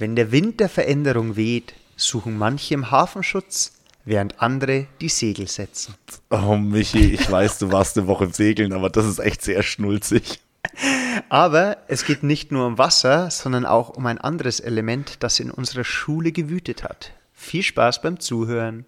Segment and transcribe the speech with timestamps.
[0.00, 3.74] Wenn der Wind der Veränderung weht, suchen manche im Hafenschutz,
[4.06, 5.94] während andere die Segel setzen.
[6.30, 10.40] Oh, Michi, ich weiß, du warst eine Woche segeln, aber das ist echt sehr schnulzig.
[11.28, 15.50] Aber es geht nicht nur um Wasser, sondern auch um ein anderes Element, das in
[15.50, 17.12] unserer Schule gewütet hat.
[17.34, 18.86] Viel Spaß beim Zuhören.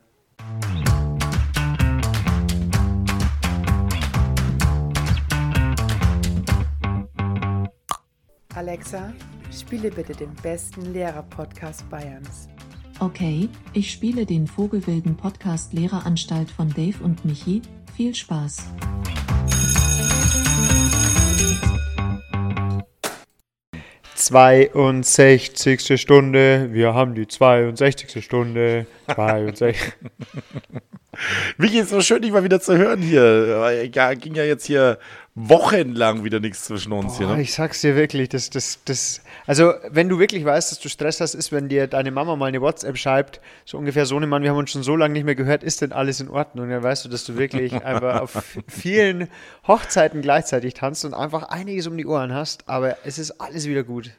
[8.54, 9.14] Alexa,
[9.50, 12.48] spiele bitte den besten Lehrer-Podcast Bayerns.
[13.00, 17.62] Okay, ich spiele den Vogelwilden Podcast Lehreranstalt von Dave und Michi.
[17.96, 18.66] Viel Spaß.
[24.14, 28.22] Zweiundsechzigste Stunde, wir haben die 62.
[28.22, 28.86] Stunde.
[29.12, 29.76] 62.
[31.58, 33.90] Michi, ist so schön, dich mal wieder zu hören hier.
[33.92, 34.98] Ja, ging ja jetzt hier
[35.34, 37.26] wochenlang wieder nichts zwischen uns hier.
[37.26, 37.42] Boah, Ne?
[37.42, 41.20] ich sag's dir wirklich, das, das, das, also wenn du wirklich weißt, dass du Stress
[41.20, 44.42] hast, ist, wenn dir deine Mama mal eine WhatsApp schreibt, so ungefähr so eine Mann,
[44.42, 46.66] wir haben uns schon so lange nicht mehr gehört, ist denn alles in Ordnung?
[46.66, 49.28] Und dann weißt du, dass du wirklich einfach auf vielen
[49.66, 53.84] Hochzeiten gleichzeitig tanzt und einfach einiges um die Ohren hast, aber es ist alles wieder
[53.84, 54.10] gut.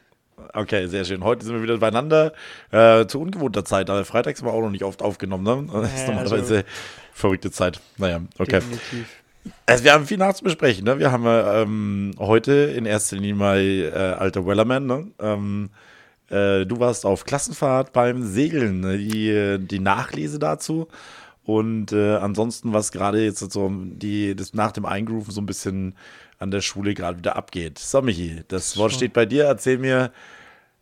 [0.52, 1.22] Okay, sehr schön.
[1.22, 2.32] Heute sind wir wieder beieinander.
[2.72, 3.88] Äh, zu ungewohnter Zeit.
[3.88, 5.44] Aber freitags haben wir auch noch nicht oft aufgenommen.
[5.44, 5.68] Ne?
[5.82, 6.66] Das ist normalerweise also-
[7.12, 7.80] verrückte Zeit.
[7.98, 8.54] Naja, okay.
[8.58, 9.06] Definitiv.
[9.66, 10.84] Also wir haben viel nachzubesprechen.
[10.84, 10.98] Ne?
[10.98, 14.86] Wir haben ähm, heute in erster Linie mal äh, alter Wellerman.
[14.86, 15.06] Ne?
[15.18, 15.70] Ähm,
[16.28, 18.80] äh, du warst auf Klassenfahrt beim Segeln.
[18.80, 18.98] Ne?
[18.98, 20.88] Die, die Nachlese dazu.
[21.44, 25.94] Und äh, ansonsten, was gerade jetzt so die, das nach dem Eingrooven so ein bisschen
[26.38, 27.78] an der Schule gerade wieder abgeht.
[27.78, 29.44] So, Michi, das Wort steht bei dir.
[29.44, 30.10] Erzähl mir,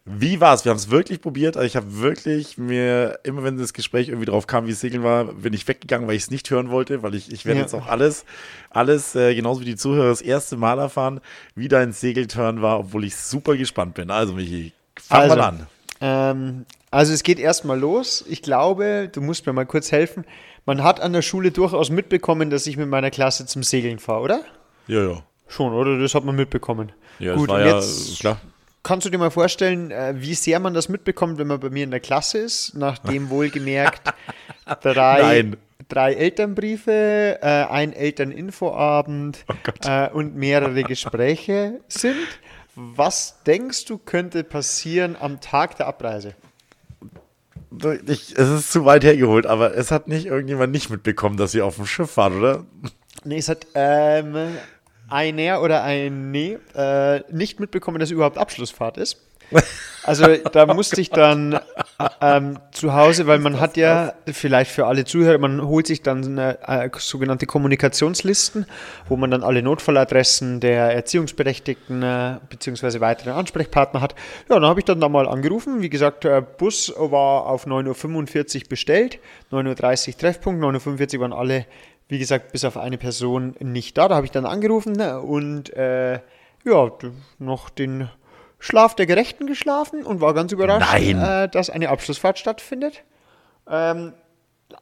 [0.05, 0.65] wie war es?
[0.65, 1.57] Wir haben es wirklich probiert.
[1.57, 5.05] Also ich habe wirklich mir, immer wenn das Gespräch irgendwie drauf kam, wie es Segeln
[5.05, 7.65] war, bin ich weggegangen, weil ich es nicht hören wollte, weil ich, ich werde Ja.
[7.65, 8.25] jetzt auch alles,
[8.71, 11.21] alles, äh, genauso wie die Zuhörer, das erste Mal erfahren,
[11.55, 14.11] wie dein Segelturn war, obwohl ich super gespannt bin.
[14.11, 15.67] Also, Michi, fang Also, mal an.
[16.01, 18.25] Ähm, also es geht erstmal los.
[18.29, 20.25] Ich glaube, du musst mir mal kurz helfen.
[20.67, 24.21] Man hat an der Schule durchaus mitbekommen, dass ich mit meiner Klasse zum Segeln fahre,
[24.23, 24.41] oder?
[24.89, 25.23] Ja, ja.
[25.49, 25.99] Schon, oder?
[25.99, 26.91] Das hat man mitbekommen.
[27.19, 28.41] Ja, Gut, das war und ja jetzt klar.
[28.83, 31.85] Kannst du dir mal vorstellen, äh, wie sehr man das mitbekommt, wenn man bei mir
[31.85, 34.13] in der Klasse ist, nachdem wohlgemerkt
[34.83, 35.57] drei, Nein.
[35.89, 42.17] drei Elternbriefe, äh, ein Elterninfoabend Oh äh, und mehrere Gespräche sind.
[42.75, 46.35] Was denkst du, könnte passieren am Tag der Abreise?
[48.07, 51.63] Ich, es ist zu weit hergeholt, aber es hat nicht irgendjemand nicht mitbekommen, dass sie
[51.63, 52.67] auf dem Schiff waren, oder?
[53.25, 54.57] Nee, es hat ähm,
[55.13, 59.19] einer oder eine äh, nicht mitbekommen, dass überhaupt Abschlussfahrt ist.
[60.05, 61.61] Also da musste ich dann
[62.21, 66.39] ähm, zu Hause, weil man hat ja, vielleicht für alle Zuhörer, man holt sich dann
[66.39, 68.67] äh, äh, sogenannte Kommunikationslisten,
[69.09, 72.99] wo man dann alle Notfalladressen der Erziehungsberechtigten äh, bzw.
[72.99, 74.17] weiteren Ansprechpartner hat.
[74.49, 75.83] Ja, dann habe ich dann da mal angerufen.
[75.83, 79.21] Wie gesagt, der Bus war auf 9.45 Uhr bestellt,
[79.53, 81.67] 9.30 Uhr Treffpunkt, 9.45 Uhr waren alle,
[82.09, 84.09] wie gesagt, bis auf eine Person nicht da.
[84.09, 86.21] Da habe ich dann angerufen ne, und äh,
[86.65, 86.91] ja,
[87.39, 88.09] noch den
[88.59, 90.95] Schlaf der Gerechten geschlafen und war ganz überrascht.
[90.95, 93.03] Äh, dass eine Abschlussfahrt stattfindet.
[93.69, 94.13] Ähm,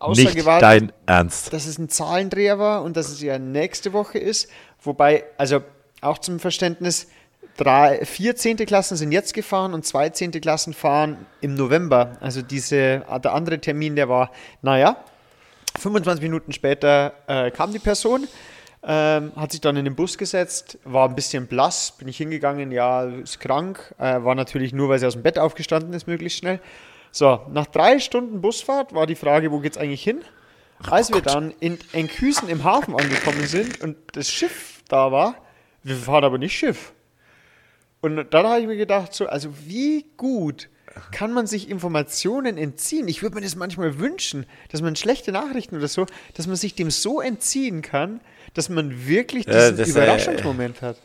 [0.09, 1.53] Nicht Gewalt, dein Ernst.
[1.53, 4.51] dass es ein Zahlendreher war und dass es ja nächste Woche ist.
[4.83, 5.63] Wobei, also
[6.03, 7.09] auch zum Verständnis,
[7.57, 12.17] drei, vier zehnte Klassen sind jetzt gefahren und zwei zehnte Klassen fahren im November.
[12.21, 14.31] Also diese, der andere Termin, der war,
[14.63, 14.97] naja,
[15.79, 18.27] 25 Minuten später äh, kam die Person,
[18.83, 22.73] ähm, hat sich dann in den Bus gesetzt, war ein bisschen blass, bin ich hingegangen,
[22.73, 26.39] ja, ist krank, äh, war natürlich nur, weil sie aus dem Bett aufgestanden ist, möglichst
[26.39, 26.61] schnell.
[27.13, 30.23] So, nach drei Stunden Busfahrt war die Frage, wo geht's eigentlich hin?
[30.89, 35.35] Als wir dann in Enkhuizen im Hafen angekommen sind und das Schiff da war,
[35.83, 36.93] wir fahren aber nicht Schiff.
[38.01, 40.71] Und dann habe ich mir gedacht, so, also wie gut
[41.13, 43.09] kann man sich Informationen entziehen?
[43.09, 46.75] Ich würde mir das manchmal wünschen, dass man schlechte Nachrichten oder so, dass man sich
[46.75, 48.21] dem so entziehen kann,
[48.55, 50.97] dass man wirklich diesen äh, Überraschungsmoment hat.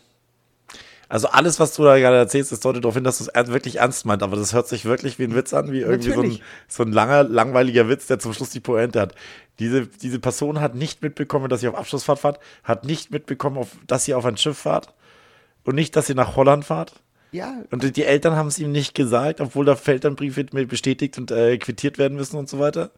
[1.08, 3.78] Also alles, was du da gerade erzählst, das deutet darauf hin, dass du es wirklich
[3.78, 4.24] ernst meint.
[4.24, 6.92] Aber das hört sich wirklich wie ein Witz an, wie irgendwie so ein, so ein
[6.92, 9.14] langer, langweiliger Witz, der zum Schluss die Pointe hat.
[9.60, 13.78] Diese, diese Person hat nicht mitbekommen, dass sie auf Abschlussfahrt fahrt, hat nicht mitbekommen, auf,
[13.86, 14.94] dass sie auf ein Schiff fahrt
[15.64, 16.94] und nicht, dass sie nach Holland fahrt.
[17.36, 21.32] Ja, Und die Eltern haben es ihm nicht gesagt, obwohl da Feldernbriefe mit bestätigt und
[21.32, 22.92] äh, quittiert werden müssen und so weiter.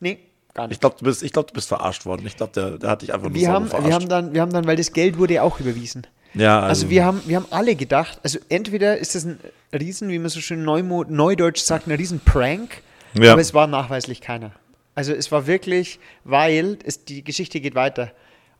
[0.00, 0.18] nee,
[0.54, 0.80] gar Ich nicht.
[0.80, 2.26] glaube, du, bist- ich glaub, du bist verarscht worden.
[2.26, 3.86] Ich glaube, der, der hat dich einfach nur Wir haben, verarscht.
[3.88, 6.06] wir, haben dann, wir haben dann, weil das Geld wurde ja auch überwiesen.
[6.34, 9.38] ja, Also wir haben, wir haben alle gedacht, also entweder ist das ein
[9.72, 12.82] Riesen, wie man so schön Neumo, neudeutsch sagt, ein Riesen-Prank,
[13.14, 13.32] Ja.
[13.32, 14.52] aber es war nachweislich keiner.
[14.94, 18.12] Also es war wirklich, weil es, die Geschichte geht weiter.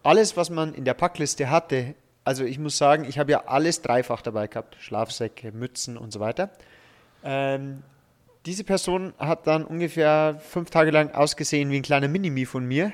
[0.02, 3.82] Alles, was man in der Packliste hatte, also ich muss sagen, ich habe ja alles
[3.82, 4.76] dreifach dabei gehabt.
[4.80, 6.50] Schlafsäcke, Mützen und so weiter.
[7.24, 7.82] Ähm,
[8.46, 12.92] diese Person hat dann ungefähr fünf Tage lang ausgesehen wie ein kleiner Minimi von mir.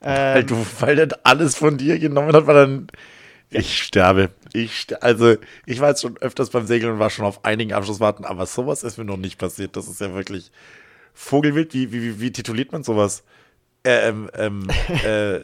[0.00, 2.86] Weil Ähm, du, weil der alles von dir genommen hat, weil dann.
[3.48, 4.30] Ich sterbe.
[4.52, 5.36] Ich also,
[5.66, 8.82] ich war jetzt schon öfters beim Segeln und war schon auf einigen Abschlusswarten, aber sowas
[8.82, 9.76] ist mir noch nicht passiert.
[9.76, 10.50] Das ist ja wirklich
[11.14, 11.72] Vogelwild.
[11.72, 13.22] Wie, wie, wie, wie tituliert man sowas?
[13.84, 14.68] Äh, ähm, ähm,
[15.04, 15.40] äh,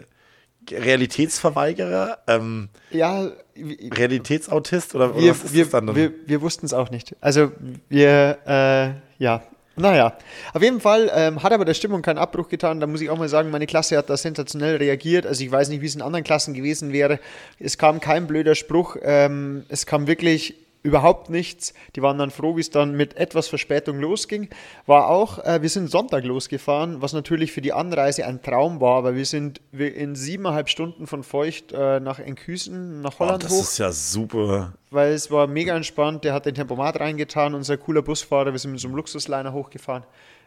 [0.70, 2.19] Realitätsverweigerer?
[2.26, 4.94] Ähm, ja, Realitätsautist?
[4.94, 5.94] Oder, oder wir, was ist wir, das dann?
[5.94, 7.14] wir, wir wussten es auch nicht.
[7.20, 7.53] Also
[7.88, 9.43] wir, äh, ja,
[9.75, 10.19] naja.
[10.53, 12.81] Auf jeden Fall ähm, hat aber der Stimmung keinen Abbruch getan.
[12.81, 15.26] Da muss ich auch mal sagen, meine Klasse hat da sensationell reagiert.
[15.26, 17.19] Also ich weiß nicht, wie es in anderen Klassen gewesen wäre.
[17.58, 18.97] Es kam kein blöder Spruch.
[19.03, 21.75] Ähm, es kam wirklich überhaupt nichts.
[21.94, 24.49] Die waren dann froh, wie es dann mit etwas Verspätung losging.
[24.87, 29.05] War auch, äh, wir sind Sonntag losgefahren, was natürlich für die Anreise ein Traum war,
[29.05, 33.52] weil wir sind in siebeneinhalb Stunden von Feucht äh, nach Enkhuizen, nach oh, Holland das
[33.52, 34.75] hoch ist ja super.
[34.90, 36.25] weil es war mega entspannt.
[36.25, 38.52] Der hat den Tempomat reingetan, unser cooler Busfahrer.
[38.52, 40.05] Wir sind mit so einem Luxusliner hochgefahren.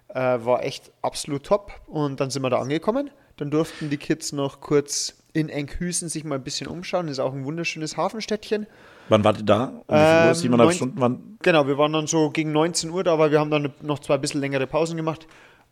[0.10, 1.72] Äh, war echt absolut top.
[1.88, 3.10] Und dann sind wir da angekommen.
[3.38, 7.08] Dann durften die Kids noch kurz in Enkhuizen sich mal ein bisschen umschauen.
[7.08, 8.68] Das ist auch ein wunderschönes Hafenstädtchen.
[9.10, 9.66] Wann wart ihr da?
[9.88, 9.96] Um?
[9.96, 11.00] Ähm, Siebeneinhalb Stunden?
[11.00, 11.38] Wann?
[11.42, 14.18] Genau, wir waren dann so gegen 19 Uhr da, weil wir haben dann noch zwei
[14.18, 15.28] bisschen längere Pausen gemacht.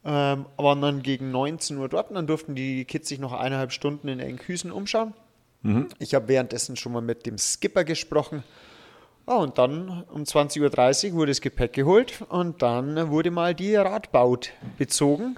[0.06, 3.72] Ähm, waren dann gegen 19 Uhr dort und dann durften die Kids sich noch eineinhalb
[3.72, 5.14] Stunden in Enkhuizen umschauen.
[6.00, 8.44] Ich habe währenddessen schon mal mit dem Skipper gesprochen.
[9.26, 13.74] Ah, und dann um 20.30 Uhr wurde das Gepäck geholt und dann wurde mal die
[13.76, 15.38] Radbaut bezogen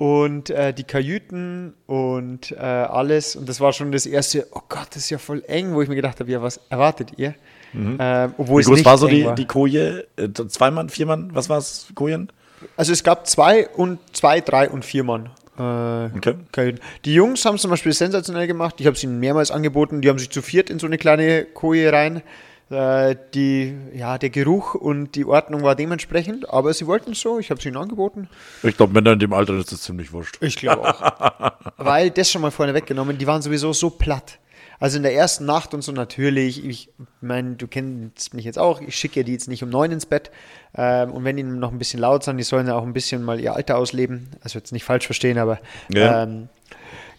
[0.00, 3.36] und äh, die Kajüten und äh, alles.
[3.36, 5.90] Und das war schon das erste, oh Gott, das ist ja voll eng, wo ich
[5.90, 7.34] mir gedacht habe, ja, was erwartet ihr?
[7.74, 7.98] Ähm,
[8.38, 9.34] obwohl Wie es groß nicht war so die, war.
[9.34, 10.06] die Koje?
[10.16, 11.28] Äh, Zwei Mann, vier Mann?
[11.34, 11.88] Was war es?
[11.94, 12.32] Kojen?
[12.78, 15.26] Also es gab zwei und zwei, drei und vier Mann.
[15.58, 16.34] Äh, Okay.
[16.50, 16.80] Kajüten.
[17.04, 18.76] Die Jungs haben es zum Beispiel sensationell gemacht.
[18.78, 20.00] Ich habe es ihnen mehrmals angeboten.
[20.00, 22.22] Die haben sich zu viert in so eine kleine Koje rein.
[22.70, 27.40] Äh, die, ja, der Geruch und die Ordnung war dementsprechend, aber sie wollten es so.
[27.40, 28.28] Ich habe es ihnen angeboten.
[28.62, 30.38] Ich glaube, Männer in dem Alter ist das ziemlich wurscht.
[30.40, 31.52] Ich glaube auch.
[31.78, 34.38] Weil das schon mal vorne weggenommen, die waren sowieso so platt.
[34.78, 36.88] Also in der ersten Nacht und so natürlich, ich
[37.20, 40.30] meine, du kennst mich jetzt auch, ich schicke die jetzt nicht um neun ins Bett.
[40.74, 43.22] Ähm, und wenn die noch ein bisschen laut sind, die sollen ja auch ein bisschen
[43.22, 44.30] mal ihr Alter ausleben.
[44.42, 45.58] Also jetzt nicht falsch verstehen, aber
[45.88, 46.22] Ja.
[46.22, 46.48] ähm,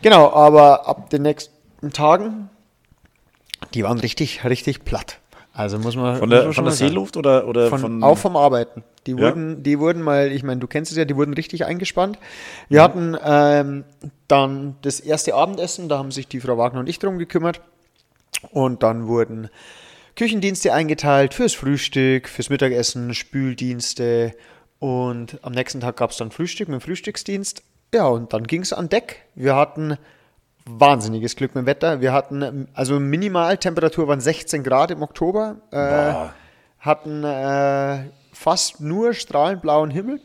[0.01, 2.49] genau, aber ab den nächsten Tagen,
[3.73, 5.19] die waren richtig, richtig platt.
[5.53, 6.73] Also muss man Von der, man von der.
[6.73, 8.03] Seeluft oder, oder Von, von.
[8.03, 8.83] auch vom Arbeiten.
[9.05, 9.17] Die Ja?
[9.17, 12.17] wurden, die wurden mal, ich meine, du kennst es ja, die wurden richtig eingespannt.
[12.69, 13.83] Wir hatten ähm,
[14.27, 17.61] dann das erste Abendessen, da haben sich die Frau Wagner und ich drum gekümmert.
[18.51, 19.49] Und dann wurden
[20.15, 24.33] Küchendienste eingeteilt fürs Frühstück, fürs Mittagessen, Spüldienste.
[24.79, 27.63] Und am nächsten Tag gab es dann Frühstück mit dem Frühstücksdienst.
[27.93, 29.25] Ja, und dann ging es an Deck.
[29.35, 29.97] Wir hatten
[30.65, 32.01] wahnsinniges Glück mit dem Wetter.
[32.01, 35.57] Wir hatten, also Minimaltemperatur waren 16 Grad im Oktober.
[35.71, 36.29] Äh,
[36.79, 40.19] hatten äh, fast nur strahlend blauen Himmel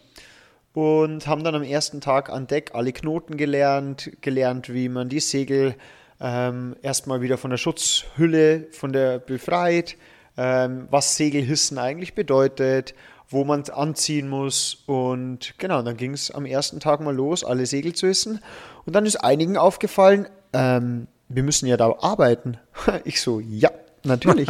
[0.73, 5.21] und haben dann am ersten Tag an Deck alle Knoten gelernt, gelernt, wie man die
[5.21, 5.75] Segel
[6.21, 9.97] ähm, erstmal wieder von der Schutzhülle von der befreit,
[10.37, 12.95] ähm, was Segelhissen eigentlich bedeutet,
[13.29, 17.45] wo man es anziehen muss und genau, dann ging es am ersten Tag mal los,
[17.45, 18.41] alle Segel zu hissen
[18.85, 22.59] und dann ist einigen aufgefallen, ähm, wir müssen ja da arbeiten.
[23.05, 23.71] Ich so, ja,
[24.05, 24.49] natürlich.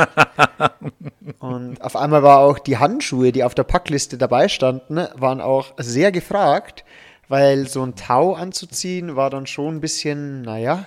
[1.38, 5.74] Und auf einmal war auch die Handschuhe, die auf der Packliste dabei standen, waren auch
[5.78, 6.84] sehr gefragt,
[7.28, 10.86] weil so ein Tau anzuziehen war dann schon ein bisschen, naja.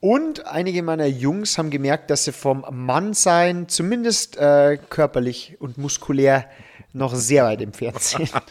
[0.00, 6.44] Und einige meiner Jungs haben gemerkt, dass sie vom Mannsein zumindest äh, körperlich und muskulär
[6.94, 8.32] noch sehr weit entfernt sind.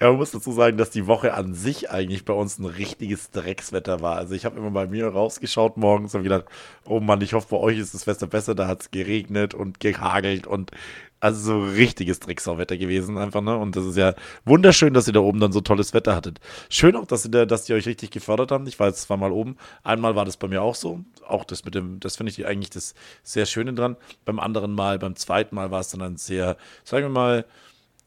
[0.00, 3.30] Ja, man muss dazu sagen, dass die Woche an sich eigentlich bei uns ein richtiges
[3.30, 4.16] Dreckswetter war.
[4.16, 6.44] Also ich habe immer bei mir rausgeschaut morgens und gedacht,
[6.86, 8.54] oh Mann, ich hoffe, bei euch ist das Wetter besser.
[8.54, 10.70] Da hat es geregnet und gehagelt und
[11.20, 13.56] also so richtiges Drecksauwetter gewesen einfach, ne?
[13.56, 16.40] Und das ist ja wunderschön, dass ihr da oben dann so tolles Wetter hattet.
[16.70, 18.66] Schön auch, dass ihr, da, dass die euch richtig gefördert haben.
[18.66, 19.56] Ich war jetzt zweimal oben.
[19.82, 21.00] Einmal war das bei mir auch so.
[21.26, 23.96] Auch das mit dem, das finde ich eigentlich das sehr Schöne dran.
[24.24, 27.44] Beim anderen Mal, beim zweiten Mal war es dann ein sehr, sagen wir mal,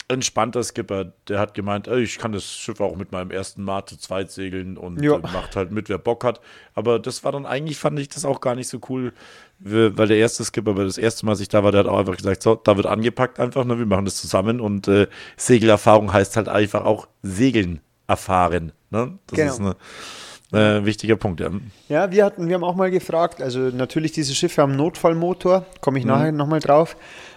[0.08, 3.86] entspannter Skipper, der hat gemeint, ey, ich kann das Schiff auch mit meinem ersten Mal
[3.86, 6.42] zu zweit segeln und äh, macht halt mit, wer Bock hat.
[6.74, 9.14] Aber das war dann eigentlich, fand ich das auch gar nicht so cool,
[9.60, 12.00] weil der erste Skipper, weil das erste Mal, als ich da war, der hat auch
[12.00, 15.08] einfach gesagt, so, da wird angepackt einfach, ne, wir machen das zusammen und äh,
[15.38, 18.74] Segelerfahrung heißt halt einfach auch Segeln erfahren.
[18.90, 19.18] Ne?
[19.28, 19.52] Das Genau.
[19.72, 19.78] ist
[20.52, 21.50] ein äh, wichtiger Punkt, ja.
[21.90, 25.98] Ja, wir hatten, wir haben auch mal gefragt, also natürlich diese Schiffe haben Notfallmotor, komme
[25.98, 26.96] ich nachher nochmal drauf.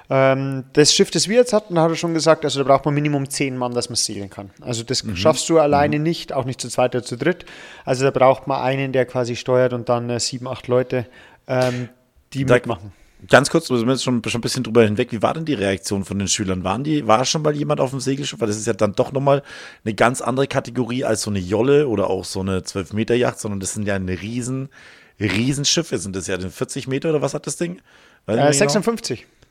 [0.08, 2.94] Ähm, das Schiff, das wir jetzt hatten, hat er schon gesagt, also da braucht man
[2.94, 4.50] Minimum zehn Mann, dass man segeln kann.
[4.60, 7.44] Also das schaffst du alleine nicht, auch nicht zu zweit oder zu dritt.
[7.84, 11.06] Also da braucht man einen, der quasi steuert und dann äh, sieben, acht Leute,
[11.48, 11.88] ähm,
[12.32, 12.92] die Da- mitmachen.
[13.28, 15.10] Ganz kurz, wir sind jetzt schon, schon ein bisschen drüber hinweg.
[15.10, 16.64] Wie war denn die Reaktion von den Schülern?
[16.64, 18.38] Waren die, war schon mal jemand auf dem Segelschiff?
[18.40, 19.42] Weil das ist ja dann doch nochmal
[19.84, 23.72] eine ganz andere Kategorie als so eine Jolle oder auch so eine 12-Meter-Yacht, sondern das
[23.72, 24.68] sind ja eine riesen,
[25.18, 25.96] Riesenschiffe.
[25.98, 27.80] Sind das ja 40 Meter oder was hat das Ding?
[28.26, 28.84] Äh, nicht genau.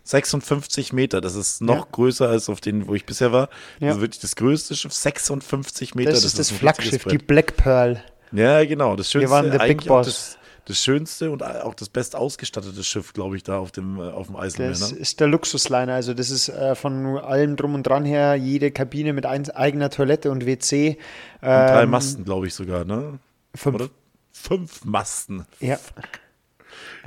[0.06, 0.86] 56.
[0.86, 1.88] 56 Meter, das ist noch Ja.
[1.92, 3.50] größer als auf denen, wo ich bisher war.
[3.80, 3.90] Ja.
[3.90, 6.12] Also wirklich das größte Schiff, 56 Meter.
[6.12, 7.18] Das, ist das richtiges Flaggschiff, die.
[7.18, 8.04] Black Pearl.
[8.32, 8.96] Ja, genau.
[8.96, 10.06] Das schönste, waren der Big Boss.
[10.06, 14.04] Das, das schönste und auch das best ausgestattete Schiff, glaube ich, da auf dem, äh,
[14.10, 14.70] auf dem Eiselmeer.
[14.72, 14.98] Das Ne?
[14.98, 15.94] ist der Luxusliner.
[15.94, 19.90] Also das ist äh, von allem drum und dran her, jede Kabine mit ein, eigener
[19.90, 20.98] Toilette und WC.
[21.42, 23.20] Und drei Ähm, Masten, glaube ich sogar, ne?
[23.56, 23.76] Fünf.
[23.76, 23.90] Oder?
[24.32, 25.46] Fünf Masten.
[25.60, 25.80] Ja.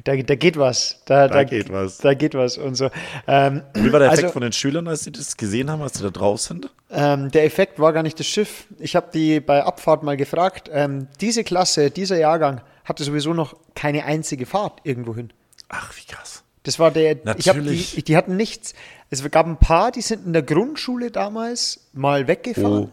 [0.05, 1.03] Da, da geht was.
[1.07, 1.99] Da, Da geht was.
[1.99, 2.91] Da geht was und so.
[3.27, 5.99] Ähm, Wie war der Effekt also, von den Schülern, als sie das gesehen haben, als
[5.99, 6.71] sie da drauf sind?
[6.91, 8.67] ähm, der Effekt war gar nicht das Schiff.
[8.79, 10.71] Ich habe die bei Abfahrt mal gefragt.
[10.73, 15.33] Ähm, diese Klasse, dieser Jahrgang hatte sowieso noch keine einzige Fahrt irgendwo hin.
[15.69, 16.43] Ach, wie krass.
[16.63, 17.95] Das war der, Natürlich.
[17.95, 18.75] die, die hatten nichts.
[19.11, 22.85] Es gab ein paar, die sind in der Grundschule damals mal weggefahren.
[22.85, 22.91] Oh,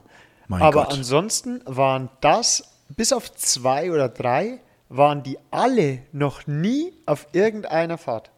[0.48, 0.94] mein aber Gott.
[0.94, 4.60] ansonsten waren das, bis auf zwei oder drei,
[4.96, 8.32] waren die alle noch nie auf irgendeiner Fahrt.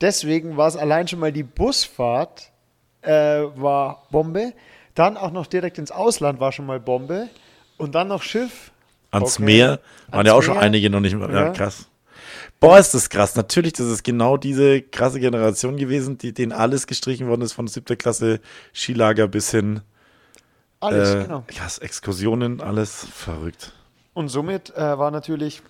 [0.00, 2.50] Deswegen war es allein schon mal die Busfahrt,
[3.02, 4.52] äh, war Bombe.
[4.94, 7.28] Dann auch noch direkt ins Ausland war schon mal Bombe.
[7.76, 8.72] Und dann noch Schiff.
[9.10, 9.44] Ans Okay.
[9.44, 9.68] Meer
[10.08, 10.62] waren Ans ja auch schon Meer.
[10.64, 11.30] einige noch nicht mehr.
[11.30, 11.50] Ja, Ja.
[11.52, 11.88] krass.
[12.60, 13.36] Boah, ist das krass.
[13.36, 17.68] Natürlich, das ist genau diese krasse Generation gewesen, die, denen alles gestrichen worden ist, von
[17.68, 18.40] siebter Klasse
[18.74, 19.80] Skilager bis hin.
[20.80, 21.44] Alles, äh, genau.
[21.46, 23.72] Krass, Exkursionen, alles verrückt.
[24.12, 25.62] Und somit äh, war natürlich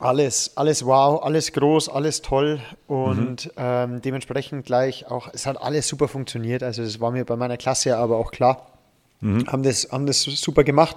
[0.00, 5.88] alles, alles wow, alles groß, alles toll und ähm, dementsprechend gleich auch, es hat alles
[5.88, 6.62] super funktioniert.
[6.62, 8.66] Also das war mir bei meiner Klasse aber auch klar.
[9.22, 10.96] Haben, das, haben das super gemacht.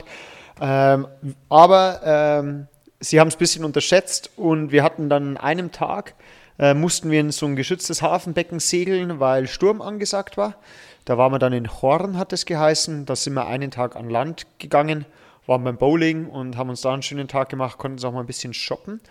[0.61, 1.07] Ähm,
[1.49, 2.67] aber ähm,
[3.01, 6.15] sie haben es ein bisschen unterschätzt und wir hatten dann an einem Tag,
[6.57, 10.55] äh, mussten wir in so ein geschütztes Hafenbecken segeln, weil Sturm angesagt war.
[11.05, 13.05] Da waren wir dann in Horn, hat es geheißen.
[13.05, 15.05] Da sind wir einen Tag an Land gegangen,
[15.45, 18.21] waren beim Bowling und haben uns da einen schönen Tag gemacht, konnten uns auch mal
[18.21, 19.01] ein bisschen shoppen.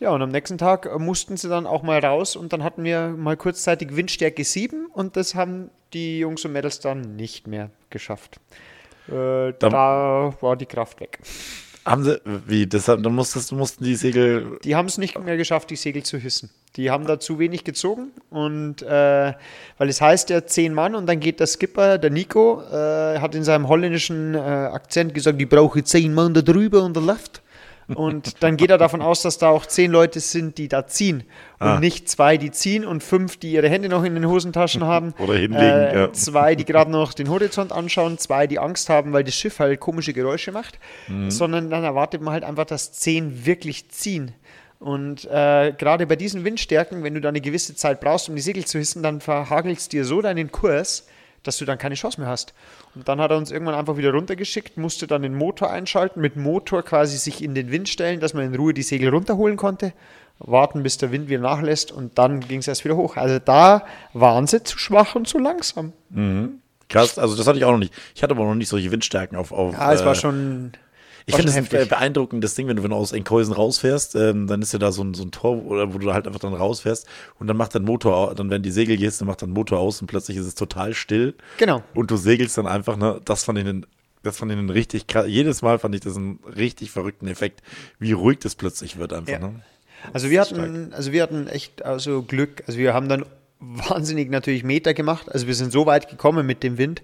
[0.00, 2.84] Ja, und am nächsten Tag äh, mussten sie dann auch mal raus und dann hatten
[2.84, 7.70] wir mal kurzzeitig Windstärke 7 und das haben die Jungs und Mädels dann nicht mehr
[7.90, 8.40] geschafft.
[9.08, 11.20] Äh, da war die Kraft weg.
[11.84, 15.68] Haben sie, wie, deshalb, dann musstest, mussten die Segel, Die haben es nicht mehr geschafft,
[15.68, 16.48] die Segel zu hissen.
[16.76, 19.32] Die haben da zu wenig gezogen und äh,
[19.78, 23.34] weil es heißt ja zehn Mann und dann geht der Skipper, der Nico, äh, hat
[23.34, 27.42] in seinem holländischen äh, Akzent gesagt, die brauche zehn Mann da drüber und da left.
[27.94, 31.24] Und dann geht er davon aus, dass da auch zehn Leute sind, die da ziehen.
[31.60, 31.80] Und Ah.
[31.80, 35.12] nicht zwei, die ziehen und fünf, die ihre Hände noch in den Hosentaschen haben.
[35.18, 36.12] Oder hinlegen, Äh, ja.
[36.12, 39.80] Zwei, die gerade noch den Horizont anschauen, zwei, die Angst haben, weil das Schiff halt
[39.80, 40.78] komische Geräusche macht.
[41.08, 41.30] Mhm.
[41.30, 44.32] Sondern dann erwartet man halt einfach, dass zehn wirklich ziehen.
[44.80, 48.42] Und äh, gerade bei diesen Windstärken, wenn du da eine gewisse Zeit brauchst, um die
[48.42, 51.06] Segel zu hissen, dann verhagelst dir so deinen Kurs,
[51.44, 52.54] dass du dann keine Chance mehr hast.
[52.94, 56.36] Und dann hat er uns irgendwann einfach wieder runtergeschickt, musste dann den Motor einschalten, mit
[56.36, 59.92] Motor quasi sich in den Wind stellen, dass man in Ruhe die Segel runterholen konnte,
[60.38, 63.16] warten, bis der Wind wieder nachlässt und dann ging es erst wieder hoch.
[63.16, 65.92] Also da waren sie zu schwach und zu langsam.
[66.88, 67.94] krass, also das hatte ich auch noch nicht.
[68.14, 69.52] Ich hatte aber noch nicht solche Windstärken auf.
[69.52, 70.72] auf Ja, es äh, war schon.
[71.26, 74.60] Ich finde das ein beeindruckendes Ding, wenn du, wenn du aus Enkhäusen rausfährst, ähm, dann
[74.60, 77.06] ist ja da so ein, so ein Tor, oder wo du halt einfach dann rausfährst
[77.38, 80.00] und dann macht dein Motor, dann werden die Segel gehst, dann macht dein Motor aus
[80.02, 81.34] und plötzlich ist es total still.
[81.56, 81.82] Genau.
[81.94, 83.86] Und du segelst dann einfach, ne, das fand ich einen,
[84.22, 85.26] das fand ich einen richtig krass.
[85.26, 87.62] Jedes Mal fand ich das einen richtig verrückten Effekt,
[87.98, 89.38] wie ruhig das plötzlich wird einfach, Ja.
[89.38, 89.60] ne?
[90.12, 92.62] Also wir hatten, also wir hatten echt also Glück.
[92.66, 93.24] Also wir haben dann
[93.60, 95.32] wahnsinnig natürlich Meter gemacht.
[95.32, 97.02] Also wir sind so weit gekommen mit dem Wind.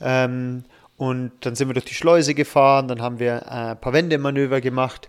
[0.00, 0.64] Ähm,
[0.98, 4.60] und dann sind wir durch die Schleuse gefahren, dann haben wir äh, ein paar Wendemanöver
[4.60, 5.08] gemacht.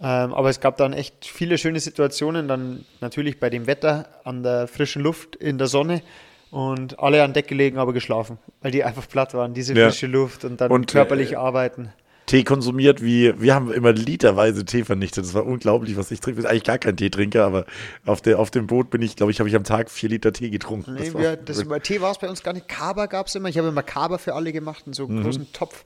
[0.00, 4.42] Ähm, aber es gab dann echt viele schöne Situationen, dann natürlich bei dem Wetter, an
[4.42, 6.02] der frischen Luft, in der Sonne
[6.50, 9.88] und alle an Deck gelegen, aber geschlafen, weil die einfach platt waren, diese Ja.
[9.88, 11.92] frische Luft und dann Und, körperlich äh, arbeiten.
[12.28, 15.24] Tee konsumiert, wie wir haben immer literweise Tee vernichtet.
[15.24, 16.38] Das war unglaublich, was ich trinke.
[16.40, 17.66] Ich bin eigentlich gar kein Teetrinker, aber
[18.06, 20.32] auf, der, auf dem Boot bin ich, glaube ich, habe ich am Tag vier Liter
[20.32, 20.94] Tee getrunken.
[20.94, 22.68] Nee, war wir, das, bei Tee war es bei uns gar nicht.
[22.68, 23.48] Kaba gab es immer.
[23.48, 25.16] Ich habe immer Kaba für alle gemacht, in so Mhm.
[25.16, 25.84] einem großen Topf.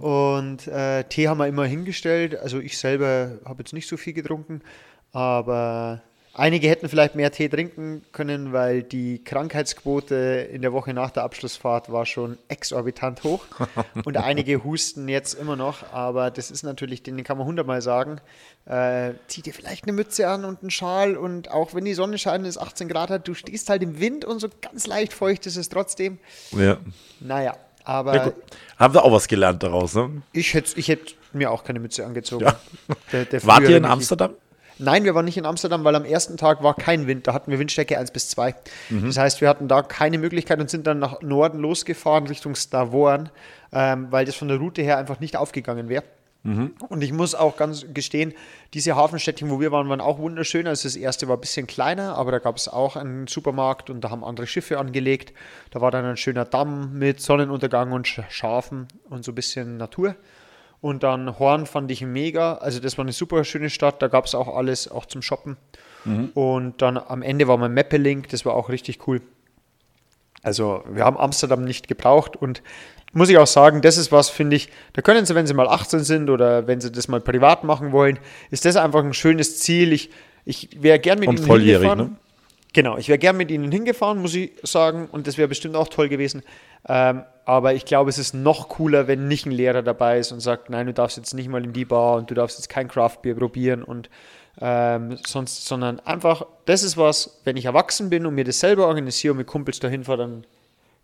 [0.00, 2.38] Und äh, Tee haben wir immer hingestellt.
[2.38, 4.60] Also ich selber habe jetzt nicht so viel getrunken,
[5.12, 6.02] aber
[6.34, 11.24] einige hätten vielleicht mehr Tee trinken können, weil die Krankheitsquote in der Woche nach der
[11.24, 13.44] Abschlussfahrt war schon exorbitant hoch.
[14.04, 18.20] Und einige husten jetzt immer noch, aber das ist natürlich, denen kann man hundertmal sagen,
[18.64, 22.16] äh, zieh dir vielleicht eine Mütze an und einen Schal und auch wenn die Sonne
[22.16, 25.12] scheint und es 18 Grad hat, du stehst halt im Wind und so ganz leicht
[25.12, 26.18] feucht ist es trotzdem.
[26.52, 26.78] ja.
[27.18, 28.32] Naja, aber Ja.
[28.78, 30.22] Haben wir auch was gelernt daraus, ne?
[30.32, 32.44] ich hätte ich hätt mir auch keine Mütze angezogen.
[32.44, 32.56] Ja.
[33.12, 33.84] Der, der Wart ihr in.
[33.84, 34.34] Amsterdam?
[34.82, 37.26] Nein, wir waren nicht in Amsterdam, weil am ersten Tag war kein Wind.
[37.26, 38.54] Da hatten wir Windstärke 1 bis 2.
[39.06, 43.30] Das heißt, wir hatten da keine Möglichkeit und sind dann nach Norden losgefahren Richtung Stavoren,
[43.72, 46.04] ähm, weil das von der Route her einfach nicht aufgegangen wäre.
[46.88, 48.34] Und ich muss auch ganz gestehen,
[48.74, 50.66] diese Hafenstädtchen, wo wir waren, waren auch wunderschön.
[50.66, 54.00] Also das erste war ein bisschen kleiner, aber da gab es auch einen Supermarkt und
[54.02, 55.32] da haben andere Schiffe angelegt.
[55.70, 59.76] Da war dann ein schöner Damm mit Sonnenuntergang und Sch- Schafen und so ein bisschen
[59.76, 60.16] Natur.
[60.82, 62.54] Und dann Horn fand ich mega.
[62.56, 64.02] Also das war eine super schöne Stadt.
[64.02, 65.56] Da gab es auch alles, auch zum Shoppen.
[66.34, 68.28] Und dann am Ende war mein Mappelink.
[68.30, 69.22] Das war auch richtig cool.
[70.42, 72.62] Also wir haben Amsterdam nicht gebraucht und
[73.12, 75.68] muss ich auch sagen, das ist was, finde ich, da können sie, wenn sie mal
[75.68, 78.18] 18 sind oder wenn sie das mal privat machen wollen,
[78.50, 79.92] ist das einfach ein schönes Ziel.
[79.92, 80.10] Ich,
[80.44, 82.12] ich wäre gern mit Und ihnen volljährig, hingefahren.
[82.12, 82.16] ne?
[82.72, 85.88] Genau, ich wäre gern mit ihnen hingefahren, muss ich sagen, und das wäre bestimmt auch
[85.88, 86.42] toll gewesen.
[86.88, 90.40] Ähm, aber ich glaube, es ist noch cooler, wenn nicht ein Lehrer dabei ist und
[90.40, 92.88] sagt, nein, du darfst jetzt nicht mal in die Bar und du darfst jetzt kein
[92.88, 94.08] Craftbier probieren und
[94.60, 98.86] ähm, sonst, sondern einfach, das ist was, wenn ich erwachsen bin und mir das selber
[98.86, 100.46] organisiere und mit Kumpels dahin fahre, dann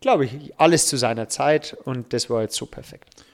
[0.01, 3.25] glaube ich, alles zu seiner Zeit und das war jetzt so perfekt.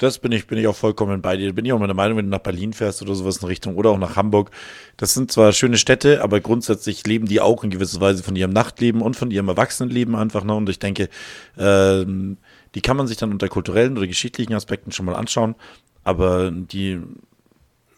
[0.00, 1.52] Das bin ich, bin ich auch vollkommen bei dir.
[1.52, 3.90] Bin ich auch meiner Meinung, wenn du nach Berlin fährst oder sowas in Richtung oder
[3.90, 4.50] auch nach Hamburg.
[4.96, 8.50] Das sind zwar schöne Städte, aber grundsätzlich leben die auch in gewisser Weise von ihrem
[8.50, 10.42] Nachtleben und von ihrem Erwachsenenleben einfach.
[10.42, 10.54] Ne?
[10.54, 11.10] Und ich denke,
[11.58, 12.38] ähm,
[12.74, 15.54] die kann man sich dann unter kulturellen oder geschichtlichen Aspekten schon mal anschauen.
[16.02, 16.98] Aber die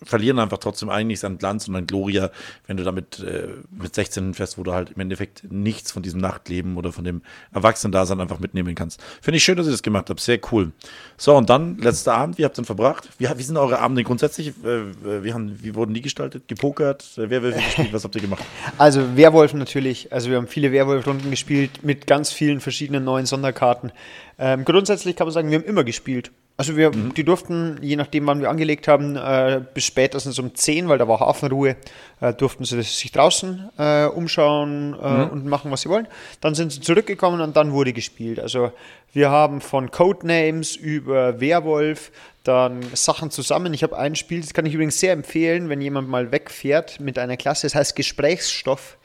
[0.04, 2.30] verlieren einfach trotzdem eigentlich an Glanz und an Gloria,
[2.66, 6.20] wenn du damit äh, mit 16 fährst, wo du halt im Endeffekt nichts von diesem
[6.20, 9.02] Nachtleben oder von dem Erwachsenen-Dasein einfach mitnehmen kannst.
[9.20, 10.20] Finde ich schön, dass ihr das gemacht habt.
[10.20, 10.72] Sehr cool.
[11.16, 13.08] So, und dann, letzter Abend, wie habt ihr den verbracht?
[13.18, 14.48] Wie, wie sind eure Abende grundsätzlich?
[14.64, 16.48] Äh, wie, haben, wie wurden die gestaltet?
[16.48, 17.04] Gepokert?
[17.16, 17.92] Äh, Wer, wer, wer gespielt?
[17.92, 18.44] Was habt ihr gemacht?
[18.78, 20.12] Also Werwolf natürlich.
[20.12, 23.92] Also wir haben viele Werwolf-Runden gespielt mit ganz vielen verschiedenen neuen Sonderkarten.
[24.38, 26.30] Ähm, grundsätzlich kann man sagen, wir haben immer gespielt.
[26.62, 30.88] Also wir, die durften, je nachdem wann wir angelegt haben, äh, bis spätestens um 10,
[30.88, 31.74] weil da war Hafenruhe,
[32.20, 36.06] äh, durften sie sich draußen äh, umschauen äh, und machen, was sie wollen.
[36.40, 38.38] Dann sind sie zurückgekommen und dann wurde gespielt.
[38.38, 38.70] Also
[39.12, 42.12] wir haben von Codenames über Werwolf
[42.44, 43.74] dann Sachen zusammen.
[43.74, 47.18] Ich habe ein Spiel, das kann ich übrigens sehr empfehlen, wenn jemand mal wegfährt mit
[47.18, 47.66] einer Klasse.
[47.66, 48.98] Das heißt Gesprächsstoff.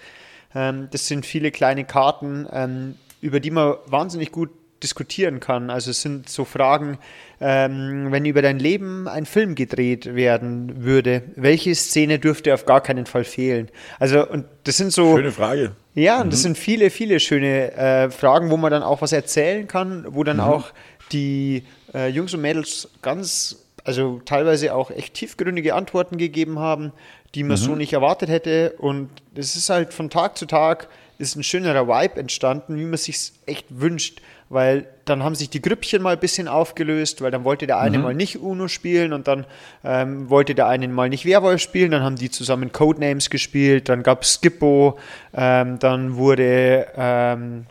[0.54, 4.52] Ähm, das sind viele kleine Karten, ähm, über die man wahnsinnig gut
[4.84, 5.70] diskutieren kann.
[5.70, 6.98] Also es sind so Fragen,
[7.40, 12.82] ähm, wenn über dein Leben ein Film gedreht werden würde, welche Szene dürfte auf gar
[12.82, 13.70] keinen Fall fehlen?
[14.00, 15.72] Also und das sind so Schöne Frage.
[15.94, 19.68] ja, und das sind viele, viele schöne äh, Fragen, wo man dann auch was erzählen
[19.68, 20.72] kann, wo dann auch
[21.12, 21.64] die
[21.94, 26.92] äh, Jungs und Mädels ganz, also teilweise auch echt tiefgründige Antworten gegeben haben,
[27.36, 28.76] die man so nicht erwartet hätte.
[28.78, 30.88] Und es ist halt von Tag zu Tag
[31.20, 34.22] ist ein schönerer Vibe entstanden, wie man sich echt wünscht.
[34.50, 38.00] Weil dann haben sich die Grüppchen mal ein bisschen aufgelöst, weil dann wollte der eine
[38.00, 39.46] mal nicht Uno spielen und dann
[39.84, 44.04] ähm, wollte der eine mal nicht Werwolf spielen, dann haben die zusammen Codenames gespielt, dann
[44.04, 44.98] gab es Skippo,
[45.34, 47.66] ähm, dann wurde, ähm,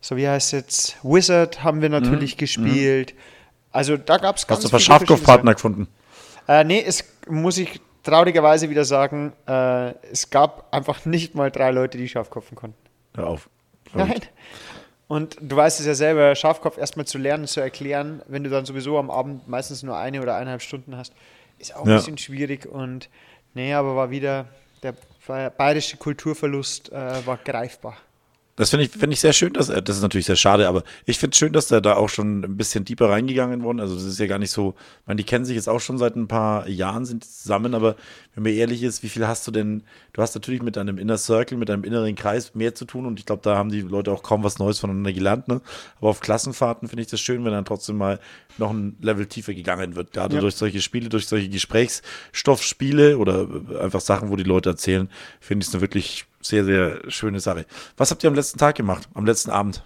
[0.00, 3.14] so wie heißt es jetzt, Wizard haben wir natürlich gespielt.
[3.72, 5.88] Also da gab es ganz Hast du ein paar viele verschiedene Schafkopfpartner gefunden?
[6.46, 11.72] Äh, nee, es muss ich traurigerweise wieder sagen, äh, es gab einfach nicht mal drei
[11.72, 12.78] Leute, die Schafkopfen konnten.
[13.14, 13.48] Hör auf.
[13.94, 14.20] Nein.
[15.06, 18.64] Und du weißt es ja selber, Schafkopf erstmal zu lernen, zu erklären, wenn du dann
[18.64, 21.12] sowieso am Abend meistens nur eine oder eineinhalb Stunden hast,
[21.58, 21.96] ist auch ein Ja.
[21.96, 22.66] bisschen schwierig.
[22.66, 23.08] Und
[23.52, 24.46] nee, aber war wieder
[24.82, 24.94] der
[25.50, 27.96] bayerische Kulturverlust äh, war greifbar.
[28.56, 30.84] Das finde ich, find ich sehr schön, dass er, das ist natürlich sehr schade, aber
[31.06, 33.80] ich finde es schön, dass der da auch schon ein bisschen tiefer reingegangen worden.
[33.80, 35.98] Also das ist ja gar nicht so, ich meine, die kennen sich jetzt auch schon
[35.98, 37.96] seit ein paar Jahren, sind zusammen, aber
[38.34, 41.18] wenn man ehrlich ist, wie viel hast du denn, du hast natürlich mit deinem Inner
[41.18, 44.12] Circle, mit deinem inneren Kreis mehr zu tun und ich glaube, da haben die Leute
[44.12, 45.60] auch kaum was Neues voneinander gelernt, ne?
[45.98, 48.20] Aber auf Klassenfahrten finde ich das schön, wenn dann trotzdem mal
[48.58, 50.12] noch ein Level tiefer gegangen wird.
[50.12, 50.40] Gerade Ja.
[50.40, 53.48] durch solche Spiele, durch solche Gesprächsstoffspiele oder
[53.80, 55.08] einfach Sachen, wo die Leute erzählen,
[55.40, 57.66] finde ich es eine wirklich sehr, sehr schöne Sache.
[57.96, 59.08] Was habt ihr am letzten Tag gemacht?
[59.14, 59.82] Am letzten Abend?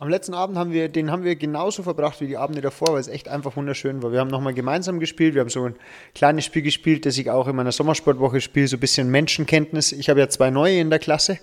[0.00, 3.00] Am letzten Abend haben wir, den haben wir genauso verbracht wie die Abende davor, weil
[3.00, 4.12] es echt einfach wunderschön war.
[4.12, 5.74] Wir haben nochmal gemeinsam gespielt, wir haben so ein
[6.14, 9.92] kleines Spiel gespielt, das ich auch in meiner Sommersportwoche spiele, so ein bisschen Menschenkenntnis.
[9.92, 11.38] Ich habe ja zwei neue in der Klasse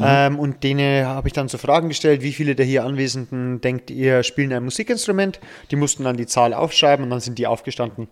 [0.00, 3.88] ähm, und denen habe ich dann so Fragen gestellt, wie viele der hier Anwesenden denkt
[3.88, 5.38] ihr spielen ein Musikinstrument?
[5.70, 8.08] Die mussten dann die Zahl aufschreiben und dann sind die aufgestanden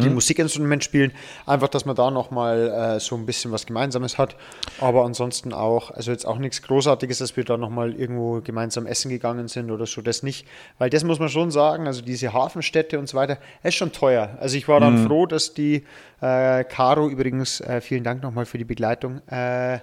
[0.00, 1.12] die ein Musikinstrument spielen.
[1.46, 4.36] Einfach, dass man da nochmal äh, so ein bisschen was Gemeinsames hat.
[4.80, 9.08] Aber ansonsten auch, also jetzt auch nichts Großartiges, dass wir da nochmal irgendwo gemeinsam essen
[9.10, 10.46] gegangen sind oder so, das nicht.
[10.78, 14.36] Weil das muss man schon sagen, also diese Hafenstädte und so weiter, ist schon teuer.
[14.40, 15.84] Also ich war dann froh, dass die
[16.20, 19.78] äh, Caro übrigens, äh, vielen Dank nochmal für die Begleitung, äh,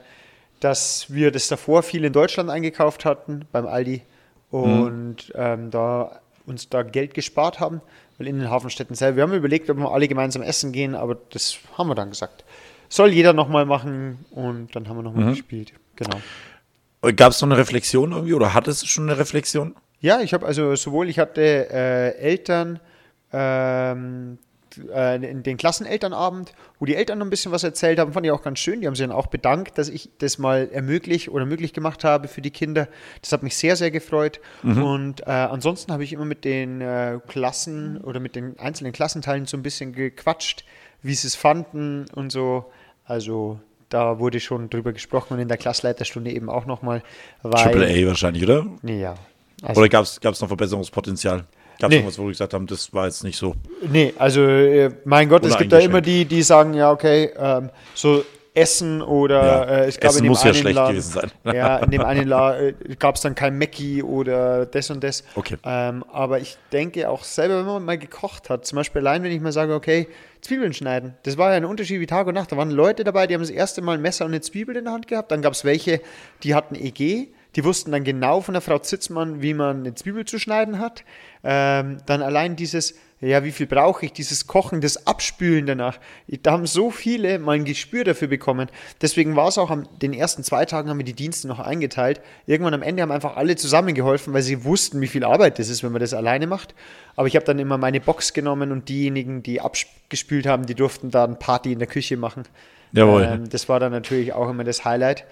[0.59, 4.01] dass wir das davor viel in Deutschland eingekauft hatten, beim Aldi.
[4.51, 7.81] Und ähm, da uns da Geld gespart haben,
[8.21, 11.17] weil in den Hafenstädten selber, wir haben überlegt, ob wir alle gemeinsam essen gehen, aber
[11.31, 12.43] das haben wir dann gesagt.
[12.87, 15.29] soll jeder nochmal machen und dann haben wir nochmal Mhm.
[15.31, 15.71] gespielt.
[15.95, 16.19] Genau.
[17.15, 19.75] Gab es noch eine Reflexion irgendwie oder hattest du schon eine Reflexion?
[20.01, 22.79] Ja, ich habe also sowohl, ich hatte äh, Eltern,
[23.31, 24.37] ähm,
[24.93, 28.31] äh, in den Klassenelternabend, wo die Eltern noch ein bisschen was erzählt haben, fand ich
[28.31, 28.81] auch ganz schön.
[28.81, 32.27] Die haben sich dann auch bedankt, dass ich das mal ermöglicht oder möglich gemacht habe
[32.27, 32.87] für die Kinder.
[33.21, 34.39] Das hat mich sehr, sehr gefreut.
[34.63, 39.45] Und äh, ansonsten habe ich immer mit den äh, Klassen oder mit den einzelnen Klassenteilen
[39.45, 40.65] so ein bisschen gequatscht,
[41.01, 42.71] wie sie es fanden und so.
[43.05, 47.03] Also da wurde schon drüber gesprochen und in der Klassleiterstunde eben auch nochmal.
[47.41, 48.65] Triple A wahrscheinlich, oder?
[48.83, 49.15] Ja.
[49.61, 51.45] Also, Oder gab es noch Verbesserungspotenzial?
[51.81, 51.95] Gab es Nee.
[51.97, 53.55] irgendwas, wo wir gesagt haben, das war jetzt nicht so.
[53.91, 57.71] Nee, also äh, mein Gott, es gibt da immer die, die sagen, ja, okay, ähm,
[57.95, 60.91] so Essen oder Ja, äh, es gab Essen in dem muss ja einen schlecht Laden,
[60.95, 61.31] gewesen sein.
[61.55, 65.23] Ja, in dem einen Laden äh, gab es dann kein Mackie oder das und das.
[65.35, 65.55] Okay.
[65.63, 69.31] Ähm, aber ich denke auch selber, wenn man mal gekocht hat, zum Beispiel allein, wenn
[69.31, 70.07] ich mal sage, okay,
[70.41, 72.51] Zwiebeln schneiden, das war ja ein Unterschied wie Tag und Nacht.
[72.51, 74.83] Da waren Leute dabei, die haben das erste Mal ein Messer und eine Zwiebel in
[74.83, 75.31] der Hand gehabt.
[75.31, 76.01] Dann gab es welche,
[76.43, 80.25] die hatten EG, die wussten dann genau von der Frau Zitzmann, wie man eine Zwiebel
[80.25, 81.03] zu schneiden hat.
[81.43, 85.99] Ähm, dann allein dieses, ja, wie viel brauche ich, dieses Kochen, das Abspülen danach.
[86.41, 88.69] Da haben so viele mal ein Gespür dafür bekommen.
[89.01, 92.21] Deswegen war es auch an den ersten zwei Tagen haben wir die Dienste noch eingeteilt.
[92.47, 95.83] Irgendwann am Ende haben einfach alle zusammengeholfen, weil sie wussten, wie viel Arbeit das ist,
[95.83, 96.73] wenn man das alleine macht.
[97.15, 101.11] Aber ich habe dann immer meine Box genommen und diejenigen, die abgespült haben, die durften
[101.11, 102.43] dann Party in der Küche machen.
[102.93, 103.23] Jawohl.
[103.23, 105.25] Ähm, das war dann natürlich auch immer das Highlight.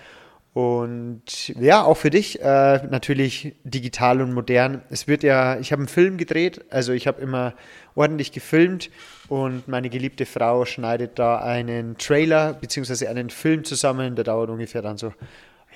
[0.53, 4.81] Und ja, auch für dich äh, natürlich digital und modern.
[4.89, 7.53] Es wird ja, ich habe einen Film gedreht, also ich habe immer
[7.95, 8.89] ordentlich gefilmt
[9.27, 13.07] und meine geliebte Frau schneidet da einen Trailer bzw.
[13.07, 15.13] einen Film zusammen, der dauert ungefähr dann so,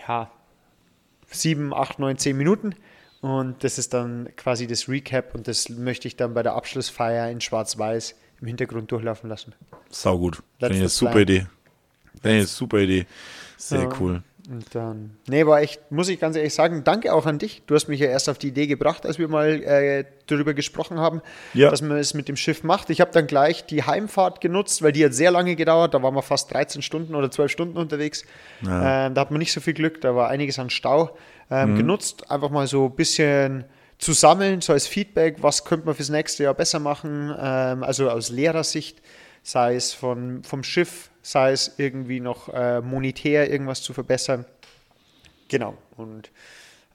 [0.07, 0.31] ja,
[1.27, 2.75] sieben, acht, neun, zehn Minuten.
[3.21, 7.29] Und das ist dann quasi das Recap und das möchte ich dann bei der Abschlussfeier
[7.29, 9.53] in Schwarz-Weiß im Hintergrund durchlaufen lassen.
[9.89, 10.43] Sau gut.
[10.59, 11.19] Finde ich eine super.
[11.21, 11.45] Idee.
[12.21, 13.05] Finde ich eine super Idee.
[13.55, 13.89] Sehr Ja.
[13.99, 14.23] cool.
[14.49, 17.61] Und dann, nee, war echt, muss ich ganz ehrlich sagen, danke auch an dich.
[17.65, 20.99] Du hast mich ja erst auf die Idee gebracht, als wir mal äh, darüber gesprochen
[20.99, 21.21] haben,
[21.53, 21.69] Ja.
[21.69, 22.89] dass man es mit dem Schiff macht.
[22.89, 25.93] Ich habe dann gleich die Heimfahrt genutzt, weil die hat sehr lange gedauert.
[25.93, 28.23] Da waren wir fast 13 Stunden oder 12 Stunden unterwegs.
[28.63, 31.15] Ähm, da hat man nicht so viel Glück, da war einiges an Stau.
[31.49, 33.63] Ähm, Genutzt, einfach mal so ein bisschen
[33.97, 38.09] zu sammeln, so als Feedback, was könnte man fürs nächste Jahr besser machen, ähm, also
[38.09, 39.01] aus Lehrersicht,
[39.43, 44.45] sei es von, vom Schiff, sei es irgendwie noch äh, monetär irgendwas zu verbessern.
[45.49, 45.77] Genau.
[45.97, 46.31] Und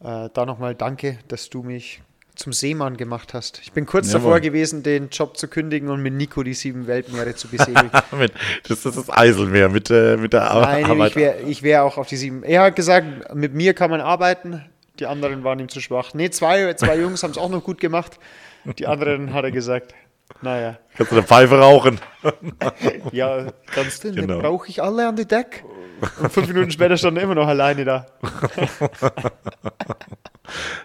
[0.00, 2.00] äh, da nochmal danke, dass du mich
[2.34, 3.60] zum Seemann gemacht hast.
[3.62, 4.20] Ich bin kurz Jawohl.
[4.20, 7.90] davor gewesen, den Job zu kündigen und mit Nico die sieben Weltmeere zu besegeln.
[8.68, 11.10] Das ist das Eiselmeer mit, äh, mit der Ar Nein, Arbeit.
[11.10, 12.44] ich wäre wär auch auf die sieben.
[12.44, 14.64] Er hat gesagt, mit mir kann man arbeiten.
[15.00, 16.14] Die anderen waren ihm zu schwach.
[16.14, 18.18] Nee, zwei, zwei Jungs haben es auch noch gut gemacht.
[18.78, 19.94] Die anderen hat er gesagt,
[20.42, 22.00] naja, Kannst du eine Pfeife rauchen?
[23.12, 24.26] ja, kannst du, Genau.
[24.34, 25.64] dann brauche ich alle an die Deck.
[26.20, 28.06] Und fünf Minuten später stand er immer noch alleine da.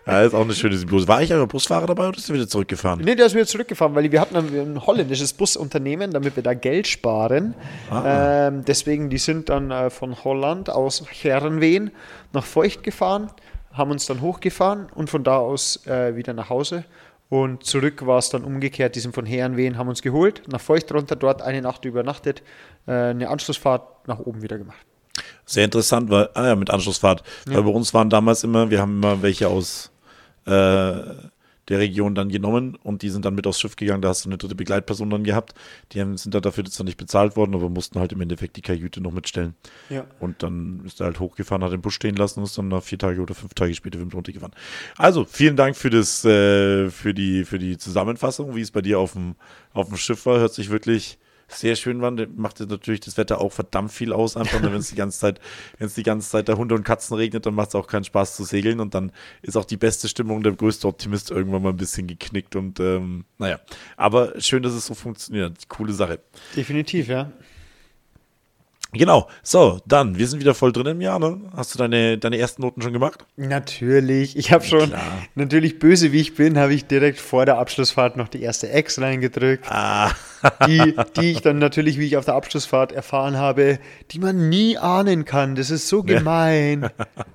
[0.05, 1.07] Ja, ist auch eine schöne Symbiose.
[1.07, 2.99] War ich aber Busfahrer dabei oder ist du wieder zurückgefahren?
[3.01, 6.53] Nee, der ist wieder zurückgefahren, weil wir hatten ein, ein holländisches Busunternehmen, damit wir da
[6.53, 7.55] Geld sparen.
[7.89, 8.47] Ah.
[8.47, 11.91] Ähm, deswegen, die sind dann äh, von Holland aus Herrenwehen
[12.33, 13.29] nach Feucht gefahren,
[13.71, 16.83] haben uns dann hochgefahren und von da aus äh, wieder nach Hause.
[17.33, 20.93] Und zurück war es dann umgekehrt, die sind von Herrenwehen, haben uns geholt, nach Feucht
[20.93, 22.43] runter, dort eine Nacht übernachtet,
[22.85, 24.85] äh, eine Anschlussfahrt nach oben wieder gemacht.
[25.43, 27.23] Sehr interessant, weil, ah ja, mit Anschlussfahrt.
[27.47, 29.89] Weil bei uns waren damals immer, wir haben immer welche aus
[30.45, 30.51] äh,
[31.69, 34.01] der Region dann genommen und die sind dann mit aufs Schiff gegangen.
[34.01, 35.53] Da hast du eine dritte Begleitperson dann gehabt.
[35.91, 38.57] Die haben, sind dann dafür jetzt noch nicht bezahlt worden, aber mussten halt im Endeffekt
[38.57, 39.55] die Kajüte noch mitstellen.
[39.89, 40.05] Ja.
[40.19, 42.83] Und dann ist er halt hochgefahren, hat den Bus stehen lassen und ist dann nach
[42.83, 44.53] vier Tage oder fünf Tage später wieder runtergefahren.
[44.97, 48.99] Also, vielen Dank für das, äh, für die, für die Zusammenfassung, wie es bei dir
[48.99, 49.35] auf dem,
[49.73, 50.39] auf dem Schiff war.
[50.39, 51.17] Hört sich wirklich
[51.53, 52.27] sehr schön an.
[52.35, 55.39] Macht jetzt natürlich das Wetter auch verdammt viel aus, einfach, wenn es die ganze Zeit,
[55.77, 58.03] wenn es die ganze Zeit der Hunde und Katzen regnet, dann macht es auch keinen
[58.03, 59.11] Spaß zu segeln und dann
[59.41, 63.25] ist auch die beste Stimmung, der größte Optimist irgendwann mal ein bisschen geknickt und ähm,
[63.37, 63.59] naja.
[63.97, 65.69] Aber schön, dass es so funktioniert.
[65.69, 66.19] Coole Sache.
[66.55, 67.31] Definitiv, ja.
[68.93, 69.27] Genau.
[69.41, 71.41] So, dann, wir sind wieder voll drin im Jahr, ne?
[71.55, 73.25] Hast du deine, deine ersten Noten schon gemacht?
[73.35, 74.37] Natürlich.
[74.37, 75.01] Ich habe schon, Klar.
[75.35, 79.01] natürlich böse wie ich bin, habe ich direkt vor der Abschlussfahrt noch die erste Ex
[79.01, 79.65] reingedrückt.
[79.67, 80.11] Ah,
[80.67, 83.79] die, die ich dann natürlich, wie ich auf der Abschlussfahrt erfahren habe,
[84.11, 85.55] die man nie ahnen kann.
[85.55, 86.89] Das ist so gemein.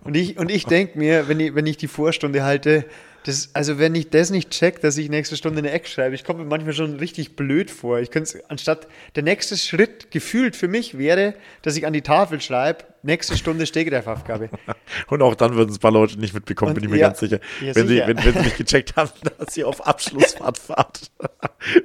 [0.05, 2.85] Und ich, und ich denke mir, wenn ich, wenn ich die Vorstunde halte,
[3.25, 6.25] Das, also wenn ich das nicht check, dass ich nächste Stunde eine Eck schreibe, ich
[6.25, 7.99] komme mir manchmal schon richtig blöd vor.
[7.99, 12.41] Ich könnte anstatt der nächste Schritt gefühlt für mich wäre, dass ich an die Tafel
[12.41, 14.49] schreibe, nächste Stunde Stegreifaufgabe.
[15.09, 17.09] Und auch dann würden es ein paar Leute nicht mitbekommen, Und bin ich mir ja,
[17.09, 17.41] ganz sicher.
[17.61, 18.07] ja, wenn, sicher.
[18.07, 21.11] Sie, wenn, wenn sie nicht gecheckt haben, dass sie auf Abschlussfahrt fahrt.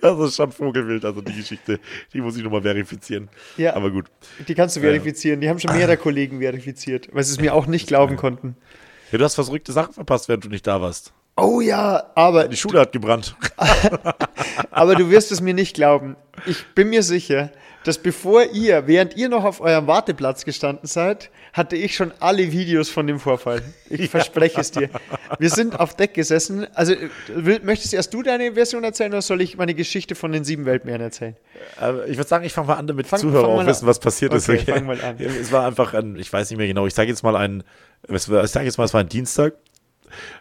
[0.02, 1.80] Das ist schon Vogelwild, also die Geschichte,
[2.14, 3.30] die muss ich nochmal verifizieren.
[3.58, 3.76] Ja.
[3.76, 4.06] Aber gut.
[4.48, 5.42] Die kannst du verifizieren.
[5.42, 8.56] Die haben schon mehrere Kollegen verifiziert, weil sie es mir auch nicht glauben konnten.
[9.12, 11.14] Ja, du hast verrückte Sachen verpasst, während du nicht da warst.
[11.36, 13.36] Oh ja, aber Die Schule hat gebrannt.
[14.72, 16.16] Aber du wirst es mir nicht glauben.
[16.46, 17.52] Ich bin mir sicher,
[17.86, 22.52] dass bevor ihr, während ihr noch auf eurem Warteplatz gestanden seid, hatte ich schon alle
[22.52, 23.62] Videos von dem Vorfall.
[23.90, 24.90] Ich verspreche es dir.
[25.40, 26.68] Wir sind auf Deck gesessen.
[26.76, 26.94] Also,
[27.64, 31.02] möchtest erst du deine Version erzählen oder soll ich meine Geschichte von den sieben Weltmeeren
[31.02, 31.36] erzählen?
[31.80, 34.00] Aber ich würde sagen, ich fange mal an, damit Fang- Zuhörer fang auch wissen, was
[34.00, 34.50] passiert ist.
[34.50, 35.18] Okay, fang mal an.
[35.20, 37.64] Es war einfach ein, ich weiß nicht mehr genau, ich sage jetzt mal ein,
[38.08, 39.54] ich sage jetzt mal, es war ein Dienstag.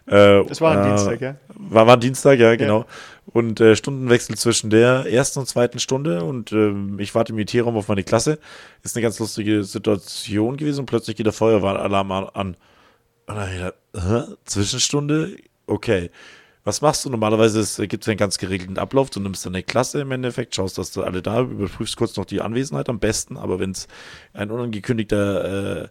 [0.07, 1.35] Äh, Es war ein äh, Dienstag, ja.
[1.55, 2.85] War, war ein Dienstag, ja, genau.
[3.25, 7.77] Und äh, Stundenwechsel zwischen der ersten und zweiten Stunde und ähm, ich warte im IT-Raum
[7.77, 8.39] auf meine Klasse.
[8.83, 12.57] Ist eine ganz lustige Situation gewesen und plötzlich geht der Feuerwehralarm an.
[13.25, 14.35] Und dann gedacht, hä?
[14.45, 15.37] Zwischenstunde?
[15.67, 16.09] Okay.
[16.65, 17.09] Was machst du?
[17.09, 19.09] Normalerweise gibt es einen ganz geregelten Ablauf.
[19.09, 22.39] Du nimmst deine Klasse im Endeffekt, schaust, dass du alle da, überprüfst kurz noch die
[22.41, 23.35] Anwesenheit am besten.
[23.35, 23.87] Aber wenn es
[24.31, 25.87] ein unangekündigter, äh,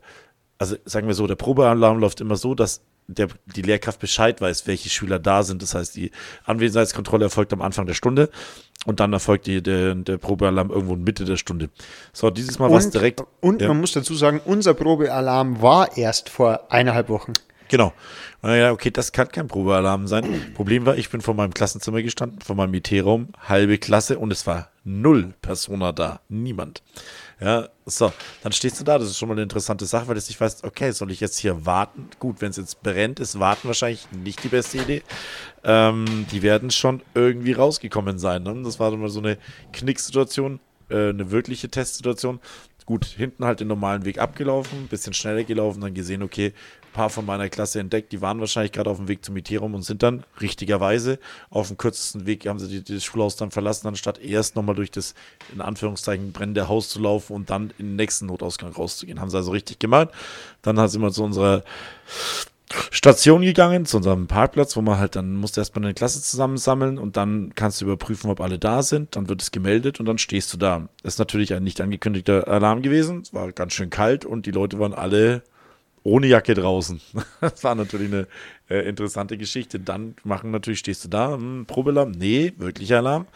[0.56, 4.66] also sagen wir so, der Probealarm läuft immer so, dass der, die Lehrkraft Bescheid weiß,
[4.66, 5.62] welche Schüler da sind.
[5.62, 6.10] Das heißt, die
[6.44, 8.30] Anwesenheitskontrolle erfolgt am Anfang der Stunde
[8.86, 11.70] und dann erfolgt die, der, der Probealarm irgendwo in Mitte der Stunde.
[12.12, 13.22] So, dieses Mal war es direkt.
[13.40, 13.68] und ja.
[13.68, 17.32] man muss dazu sagen, unser Probealarm war erst vor eineinhalb Wochen.
[17.68, 17.92] Genau.
[18.42, 20.52] Und dann, okay, das kann kein Probealarm sein.
[20.54, 24.46] Problem war, ich bin vor meinem Klassenzimmer gestanden, vor meinem IT-Raum, halbe Klasse und es
[24.46, 26.20] war null Persona da.
[26.28, 26.82] Niemand.
[27.40, 28.98] Ja, so, dann stehst du da.
[28.98, 31.38] Das ist schon mal eine interessante Sache, weil du nicht weißt, okay, soll ich jetzt
[31.38, 32.08] hier warten?
[32.18, 35.02] Gut, wenn es jetzt brennt, ist warten wahrscheinlich nicht die beste Idee.
[35.64, 38.42] Ähm, die werden schon irgendwie rausgekommen sein.
[38.42, 38.62] Ne?
[38.64, 39.38] Das war dann mal so eine
[39.72, 42.40] Knicksituation, äh, eine wirkliche Testsituation.
[42.84, 46.52] Gut, hinten halt den normalen Weg abgelaufen, bisschen schneller gelaufen, dann gesehen, okay,
[46.92, 49.82] paar von meiner Klasse entdeckt, die waren wahrscheinlich gerade auf dem Weg zum IT-Raum und
[49.82, 51.18] sind dann richtigerweise
[51.50, 54.90] auf dem kürzesten Weg, haben sie die, das Schulhaus dann verlassen, anstatt erst nochmal durch
[54.90, 55.14] das,
[55.52, 59.20] in Anführungszeichen, brennende Haus zu laufen und dann in den nächsten Notausgang rauszugehen.
[59.20, 60.08] Haben sie also richtig gemacht.
[60.62, 61.64] Dann sind wir zu unserer
[62.90, 67.16] Station gegangen, zu unserem Parkplatz, wo man halt dann musste erstmal eine Klasse zusammensammeln und
[67.16, 69.16] dann kannst du überprüfen, ob alle da sind.
[69.16, 70.88] Dann wird es gemeldet und dann stehst du da.
[71.02, 73.20] Das ist natürlich ein nicht angekündigter Alarm gewesen.
[73.22, 75.42] Es war ganz schön kalt und die Leute waren alle
[76.04, 77.00] ohne Jacke draußen.
[77.40, 78.26] Das war natürlich eine
[78.68, 79.80] äh, interessante Geschichte.
[79.80, 82.12] Dann machen natürlich, stehst du da, hm, Probealarm?
[82.12, 83.26] Nee, wirklicher Alarm.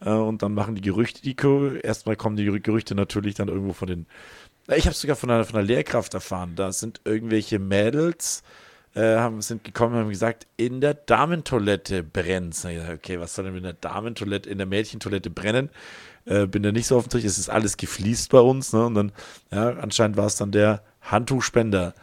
[0.00, 1.36] Äh, und dann machen die Gerüchte, die
[1.82, 4.06] erstmal kommen die Gerüchte natürlich dann irgendwo von den.
[4.74, 6.54] Ich habe sogar von einer, von einer Lehrkraft erfahren.
[6.56, 8.42] Da sind irgendwelche Mädels,
[8.94, 13.56] äh, haben, sind gekommen und haben gesagt, in der Damentoilette brennt Okay, was soll denn
[13.56, 15.70] in der Damentoilette, in der Mädchentoilette brennen?
[16.24, 17.24] Äh, bin da nicht so Tisch.
[17.24, 18.72] Es ist alles gefliest bei uns.
[18.72, 18.84] Ne?
[18.84, 19.12] Und dann,
[19.52, 21.94] ja, anscheinend war es dann der Handtuchspender.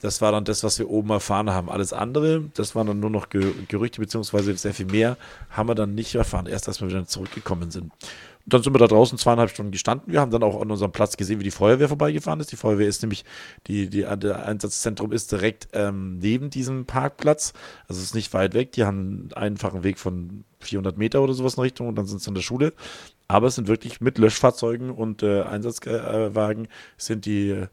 [0.00, 1.68] Das war dann das, was wir oben erfahren haben.
[1.68, 5.18] Alles andere, das waren dann nur noch Ge Gerüchte, beziehungsweise sehr viel mehr,
[5.50, 7.92] haben wir dann nicht erfahren, erst als wir wieder zurückgekommen sind.
[8.46, 10.10] Und dann sind wir da draußen zweieinhalb Stunden gestanden.
[10.10, 12.50] Wir haben dann auch an unserem Platz gesehen, wie die Feuerwehr vorbeigefahren ist.
[12.50, 13.26] Die Feuerwehr ist nämlich,
[13.66, 17.52] die, die, der Einsatzzentrum ist direkt ähm, neben diesem Parkplatz.
[17.86, 18.72] Also es ist nicht weit weg.
[18.72, 22.22] Die haben einen einfachen Weg von 400 Meter oder sowas in Richtung und dann sind
[22.22, 22.72] sie in der Schule.
[23.28, 27.66] Aber es sind wirklich mit Löschfahrzeugen und äh, Einsatzwagen sind die äh,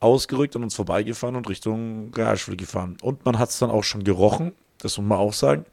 [0.00, 2.96] ausgerückt an uns vorbeigefahren und Richtung Realschule gefahren.
[3.02, 5.64] Und man hat es dann auch schon gerochen, das muss man auch sagen.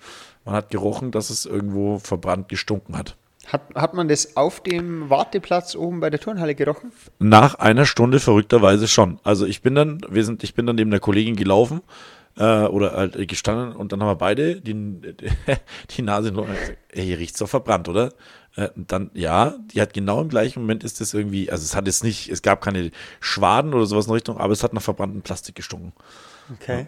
[0.45, 3.15] Man hat gerochen, dass es irgendwo verbrannt gestunken hat.
[3.47, 6.93] Hat, hat man das auf dem Warteplatz oben bei der Turnhalle gerochen?
[7.19, 9.19] Nach einer Stunde verrückterweise schon.
[9.23, 11.81] Also ich bin dann, wir sind, ich bin dann neben der Kollegin gelaufen
[12.37, 14.73] äh, oder halt gestanden und dann haben wir beide die,
[15.97, 16.47] die Nase in und
[16.89, 18.13] ey, hier riecht's doch verbrannt, oder?
[18.55, 21.87] Äh, dann, ja, die hat genau im gleichen Moment ist das irgendwie, also es hat
[21.87, 25.21] jetzt nicht, es gab keine Schwaden oder sowas in Richtung, aber es hat nach verbranntem
[25.21, 25.93] Plastik gestunken.
[26.53, 26.87] Okay.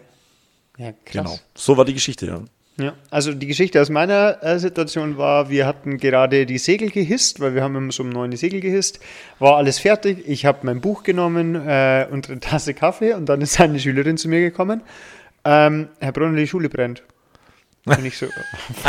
[0.78, 1.12] Ja, krass.
[1.12, 1.38] Genau.
[1.54, 2.42] So war die Geschichte, ja.
[2.78, 7.40] Ja, also die Geschichte aus meiner äh, Situation war, wir hatten gerade die Segel gehisst,
[7.40, 9.00] weil wir haben immer so um neun die Segel gehisst,
[9.38, 13.40] war alles fertig, ich habe mein Buch genommen äh, und eine Tasse Kaffee und dann
[13.40, 14.82] ist eine Schülerin zu mir gekommen,
[15.44, 17.02] ähm, Herr Brunner, die Schule brennt.
[17.86, 18.26] Und ich so,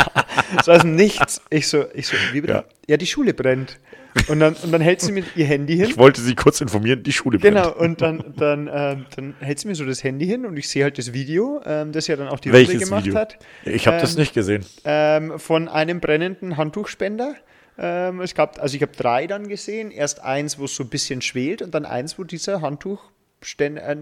[0.64, 2.52] so aus dem Nichts, ich so, ich so, wie bitte?
[2.52, 2.64] Ja.
[2.88, 2.96] Ja.
[2.96, 3.78] die Schule brennt.
[4.26, 5.86] Und dann, und dann hält sie mir ihr Handy hin.
[5.90, 7.56] Ich wollte sie kurz informieren, die Schule brennt.
[7.56, 10.68] Genau, und dann, dann, ähm, dann hält sie mir so das Handy hin und ich
[10.68, 13.18] sehe halt das Video, ähm, das ja dann auch die Runde Welches gemacht Video?
[13.18, 13.38] hat.
[13.64, 14.64] Ich habe das Ähm, nicht gesehen.
[14.84, 17.34] ähm, von einem brennenden Handtuchspender.
[17.78, 19.92] Ähm, es gab, also ich habe drei dann gesehen.
[19.92, 23.96] Erst eins, wo es so ein bisschen schwelt und dann eins, wo dieser Handtuchständer äh,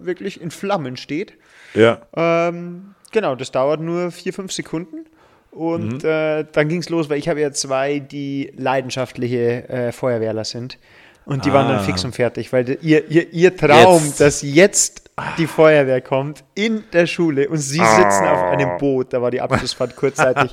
[0.00, 1.34] wirklich in Flammen steht.
[1.74, 2.00] Ja.
[2.16, 5.06] Ähm, Genau, das dauert nur vier, fünf Sekunden.
[5.50, 10.44] Und äh, dann ging es los, weil ich habe ja zwei, die leidenschaftliche äh, Feuerwehrler
[10.44, 10.78] sind.
[11.26, 11.82] Und die waren dann Ah.
[11.84, 14.20] fix und fertig, weil ihr, ihr, ihr Traum, Jetzt.
[14.20, 19.20] dass jetzt die Feuerwehr kommt in der Schule und sie sitzen auf einem Boot, da
[19.20, 20.50] war die Abschlussfahrt kurzzeitig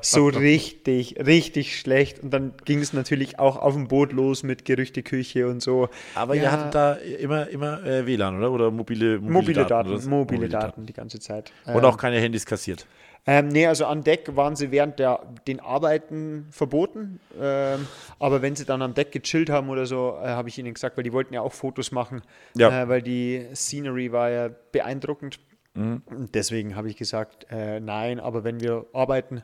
[0.00, 2.20] so richtig, richtig schlecht.
[2.22, 5.90] Und dann ging es natürlich auch auf dem Boot los mit Gerüchteküche und so.
[6.14, 6.52] Aber ihr Ja.
[6.52, 8.50] hattet da immer, immer äh, WLAN, oder?
[8.52, 9.68] Oder mobile, mobile, Mobile Daten?
[9.68, 10.08] Daten, oder?
[10.08, 11.52] mobile Daten die ganze Zeit.
[11.66, 12.86] Und auch keine Handys kassiert.
[13.28, 17.18] Ähm, nee, also an Deck waren sie während der, den Arbeiten verboten.
[17.40, 17.88] Ähm,
[18.20, 20.96] aber wenn sie dann am Deck gechillt haben oder so, äh, habe ich ihnen gesagt,
[20.96, 22.22] weil die wollten ja auch Fotos machen,
[22.54, 22.82] Ja.
[22.84, 25.40] äh, weil die Scenery war ja beeindruckend.
[25.74, 26.02] Mhm.
[26.06, 29.42] Und deswegen habe ich gesagt, äh, nein, aber wenn wir arbeiten,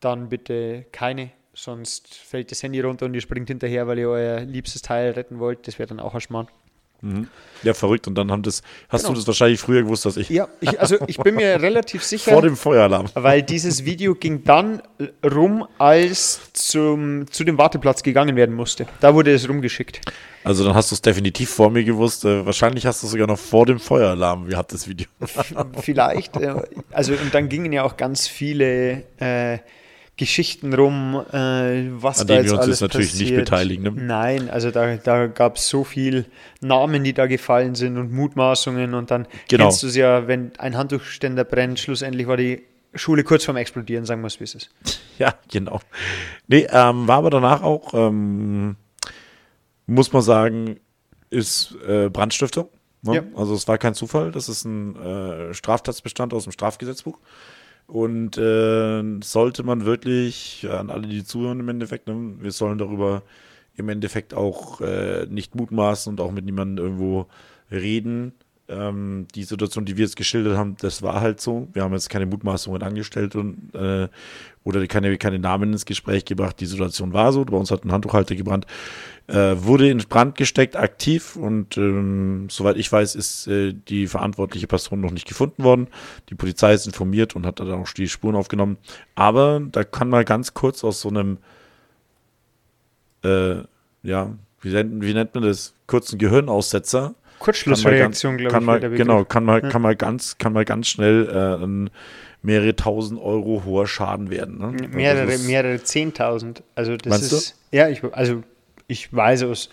[0.00, 1.30] dann bitte keine.
[1.54, 5.38] Sonst fällt das Handy runter und ihr springt hinterher, weil ihr euer liebstes Teil retten
[5.38, 5.66] wollt.
[5.68, 6.48] Das wäre dann auch ein Schmarrn.
[7.62, 8.06] Ja, verrückt.
[8.06, 9.14] Und dann haben das, hast Genau.
[9.14, 10.28] du das wahrscheinlich früher gewusst als ich.
[10.28, 12.32] Ja, ich, also ich bin mir relativ sicher.
[12.32, 13.06] Vor dem Feueralarm.
[13.14, 14.82] Weil dieses Video ging dann
[15.24, 18.86] rum, als zum, zu dem Warteplatz gegangen werden musste.
[19.00, 20.00] Da wurde es rumgeschickt.
[20.44, 22.26] Also dann hast du es definitiv vor mir gewusst.
[22.26, 25.06] Äh, wahrscheinlich hast du es sogar noch vor dem Feueralarm gehabt, das Video.
[25.80, 26.36] Vielleicht.
[26.36, 26.54] Äh,
[26.92, 29.58] also und dann gingen ja auch ganz viele äh,
[30.16, 33.44] Geschichten rum, äh, was An da denen jetzt wir uns alles jetzt natürlich nicht passiert.
[33.46, 33.90] beteiligen, ne?
[33.96, 36.26] Nein, also da, da gab es so viel
[36.60, 39.64] Namen, die da gefallen sind und Mutmaßungen und dann Genau.
[39.64, 42.62] kennst du es ja, wenn ein Handtuchständer brennt, schlussendlich war die
[42.94, 44.70] Schule kurz vorm Explodieren, sagen wir es, wie es ist.
[45.18, 45.80] Ja, genau.
[46.48, 48.74] Nee, ähm, war aber danach auch, ähm,
[49.86, 50.80] muss man sagen,
[51.30, 52.68] ist äh, Brandstiftung.
[53.02, 53.14] Ne?
[53.16, 53.22] Ja.
[53.36, 57.18] Also es war kein Zufall, das ist ein äh, Straftatsbestand aus dem Strafgesetzbuch.
[57.86, 63.22] Und äh, sollte man wirklich, an alle, die zuhören im Endeffekt, ne, wir sollen darüber
[63.76, 67.26] im Endeffekt auch äh, nicht mutmaßen und auch mit niemandem irgendwo
[67.70, 68.32] reden.
[68.66, 71.68] Ähm, die Situation, die wir jetzt geschildert haben, das war halt so.
[71.74, 74.08] Wir haben jetzt keine Mutmaßungen angestellt und äh,
[74.62, 76.58] oder keine, keine Namen ins Gespräch gebracht.
[76.60, 77.44] Die Situation war so.
[77.44, 78.66] Bei uns hat ein Handtuchhalter gebrannt,
[79.26, 84.66] äh, wurde in Brand gesteckt, aktiv und ähm, soweit ich weiß, ist äh, die verantwortliche
[84.66, 85.88] Person noch nicht gefunden worden.
[86.28, 88.76] Die Polizei ist informiert und hat dann auch die Spuren aufgenommen.
[89.14, 91.38] Aber da kann man ganz kurz aus so einem
[93.24, 93.56] äh,
[94.02, 95.74] ja, wie nennt, wie nennt man das?
[95.86, 97.14] Kurzen Gehirnaussetzer.
[97.38, 98.80] Kurzschlussreaktion, glaube kann ich.
[98.80, 99.06] der Begriff.
[99.06, 101.90] genau, kann man, kann man ganz, kann man ganz schnell äh, ein
[102.42, 104.58] mehrere tausend Euro hoher Schaden werden.
[104.58, 104.66] Ne?
[104.82, 106.62] Also Mehrere, das ist- mehrere Zehntausend.
[106.74, 107.36] Also das Meinst du?
[107.36, 107.58] ist.
[107.72, 108.42] Ja, ich, also
[108.86, 109.70] ich weiß aus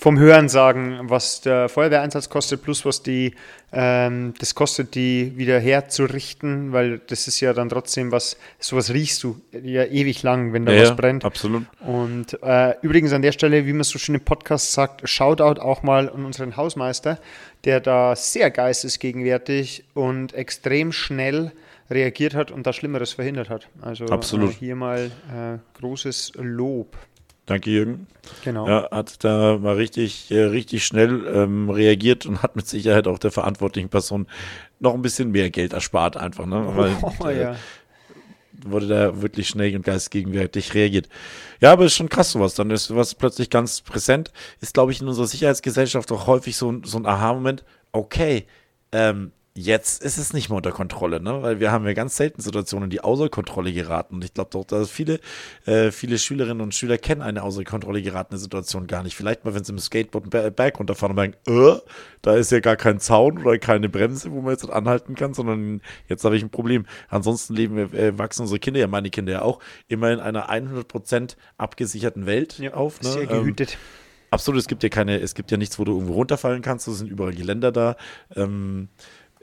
[0.00, 3.34] vom Hören sagen, was der Feuerwehreinsatz kostet, plus was die
[3.72, 9.24] ähm, das kostet, die wieder herzurichten, weil das ist ja dann trotzdem was, sowas riechst
[9.24, 11.24] du ja ewig lang, wenn da Ja, was brennt.
[11.24, 11.64] absolut.
[11.80, 15.82] Und äh, übrigens an der Stelle, wie man so schön im Podcast sagt, Shoutout auch
[15.82, 17.18] mal an unseren Hausmeister,
[17.64, 21.50] der da sehr geistesgegenwärtig und extrem schnell
[21.90, 23.68] reagiert hat und da Schlimmeres verhindert hat.
[23.82, 24.04] Also.
[24.06, 26.96] Äh, hier mal äh, großes Lob.
[27.48, 28.06] Danke, Jürgen.
[28.44, 28.68] Genau.
[28.68, 33.18] Ja, hat da mal richtig, äh, richtig schnell ähm, reagiert und hat mit Sicherheit auch
[33.18, 34.26] der verantwortlichen Person
[34.80, 36.46] noch ein bisschen mehr Geld erspart, einfach.
[36.46, 36.62] Ne?
[36.76, 37.56] Weil, Oh, äh, ja.
[38.66, 41.08] wurde da wirklich schnell und geistgegenwärtig reagiert.
[41.60, 42.54] Ja, aber ist schon krass sowas.
[42.54, 44.30] Dann ist was plötzlich ganz präsent.
[44.60, 47.64] Ist, glaube ich, in unserer Sicherheitsgesellschaft auch häufig so, ein- so ein Aha-Moment.
[47.92, 48.46] Okay,
[48.92, 51.42] ähm, jetzt ist es nicht mehr unter Kontrolle, ne?
[51.42, 54.14] Weil wir haben ja ganz selten Situationen, die außer Kontrolle geraten.
[54.16, 55.20] Und ich glaube doch, dass viele,
[55.66, 59.16] äh, viele Schülerinnen und Schüler kennen eine außer Kontrolle geratene Situation gar nicht.
[59.16, 61.80] Vielleicht mal, wenn sie mit dem Skateboard einen Ber- Berg runterfahren und merken, äh,
[62.22, 65.80] da ist ja gar kein Zaun oder keine Bremse, wo man jetzt anhalten kann, sondern
[66.08, 66.86] jetzt habe ich ein Problem.
[67.08, 70.50] Ansonsten leben wir, äh, wachsen unsere Kinder, ja meine Kinder ja auch, immer in einer
[70.50, 73.00] 100% abgesicherten Welt Ja, auf.
[73.02, 73.08] Ne?
[73.10, 73.78] Sehr Ähm, gehütet.
[74.30, 76.86] Absolut, es gibt ja keine, es gibt ja nichts, wo du irgendwo runterfallen kannst.
[76.86, 77.96] Es sind überall Geländer da.
[78.36, 78.88] Ähm,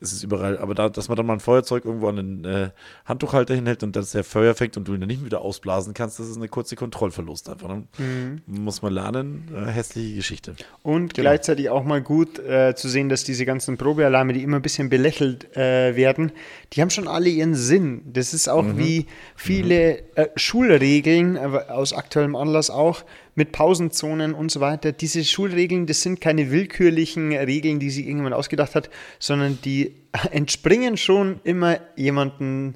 [0.05, 2.69] es ist überall, aber da, dass man dann mal ein Feuerzeug irgendwo an den äh,
[3.05, 6.19] Handtuchhalter hinhält und dass der Feuer fängt und du ihn dann nicht wieder ausblasen kannst,
[6.19, 7.67] das ist eine kurze Kontrollverlust einfach.
[7.67, 7.83] Ne?
[7.97, 8.41] Mhm.
[8.45, 9.49] Muss man lernen.
[9.55, 10.55] Äh, hässliche Geschichte.
[10.83, 11.29] Und Genau.
[11.29, 14.89] gleichzeitig auch mal gut äh, zu sehen, dass diese ganzen Probealarme, die immer ein bisschen
[14.89, 16.31] belächelt äh, werden,
[16.73, 18.01] die haben schon alle ihren Sinn.
[18.05, 18.77] Das ist auch Mhm.
[18.77, 23.03] wie viele äh, Schulregeln, aus aktuellem Anlass auch,
[23.35, 24.93] mit Pausenzonen und so weiter.
[24.93, 29.95] Diese Schulregeln, das sind keine willkürlichen Regeln, die sie irgendjemand ausgedacht hat, sondern die
[30.31, 32.75] entspringen schon immer jemanden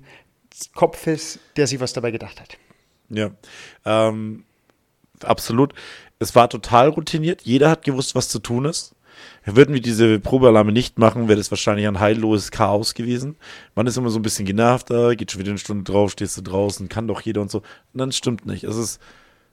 [0.75, 2.57] Kopfes, der sich was dabei gedacht hat.
[3.09, 3.31] Ja,
[3.85, 4.43] ähm,
[5.23, 5.73] absolut.
[6.19, 7.41] Es war total routiniert.
[7.43, 8.93] Jeder hat gewusst, was zu tun ist.
[9.45, 13.35] Würden wir diese Probealarme nicht machen, wäre das wahrscheinlich ein heilloses Chaos gewesen.
[13.75, 16.37] Man ist immer so ein bisschen genervt, da geht schon wieder eine Stunde drauf, stehst
[16.37, 17.59] du draußen, kann doch jeder und so.
[17.59, 18.63] Und dann stimmt nicht.
[18.63, 18.99] Es ist,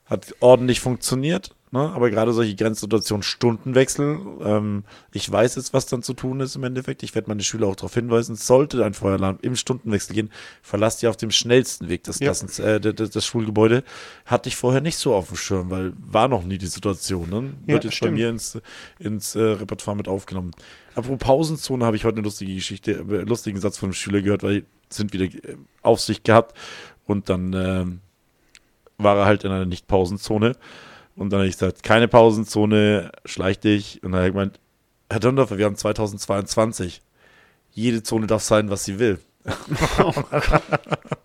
[0.07, 1.55] hat ordentlich funktioniert.
[1.73, 1.81] Ne?
[1.81, 6.63] Aber gerade solche Grenzsituationen, Stundenwechsel, ähm, ich weiß jetzt, was dann zu tun ist im
[6.63, 7.03] Endeffekt.
[7.03, 10.31] Ich werde meine Schüler auch darauf hinweisen, sollte ein Feueralarm im Stundenwechsel gehen,
[10.63, 12.27] verlasst ihr auf dem schnellsten Weg das, Ja.
[12.27, 13.83] Klassens, äh, das, das Schulgebäude.
[14.25, 17.29] Hatte ich vorher nicht so auf dem Schirm, weil war noch nie die Situation.
[17.29, 17.53] Ne?
[17.67, 18.15] Ja, Wird jetzt bei stimmt.
[18.15, 18.59] mir ins,
[19.01, 20.53] ins äh, Repertoire mit aufgenommen.
[20.95, 24.45] Apropos Pausenzone habe ich heute eine lustige Geschichte, äh, lustigen Satz von einem Schüler gehört,
[24.45, 26.57] weil sind wieder äh, Aufsicht gehabt
[27.07, 28.01] und dann ähm,
[28.99, 30.57] war er halt in einer Nicht-Pausenzone.
[31.16, 34.03] Und dann habe ich gesagt, keine Pausenzone, schleich dich.
[34.03, 34.61] Und dann hat er gemeint,
[35.11, 37.01] Herr Dondorfer, wir haben 2022.
[37.70, 39.18] Jede Zone darf sein, was sie will.
[40.01, 41.16] ja,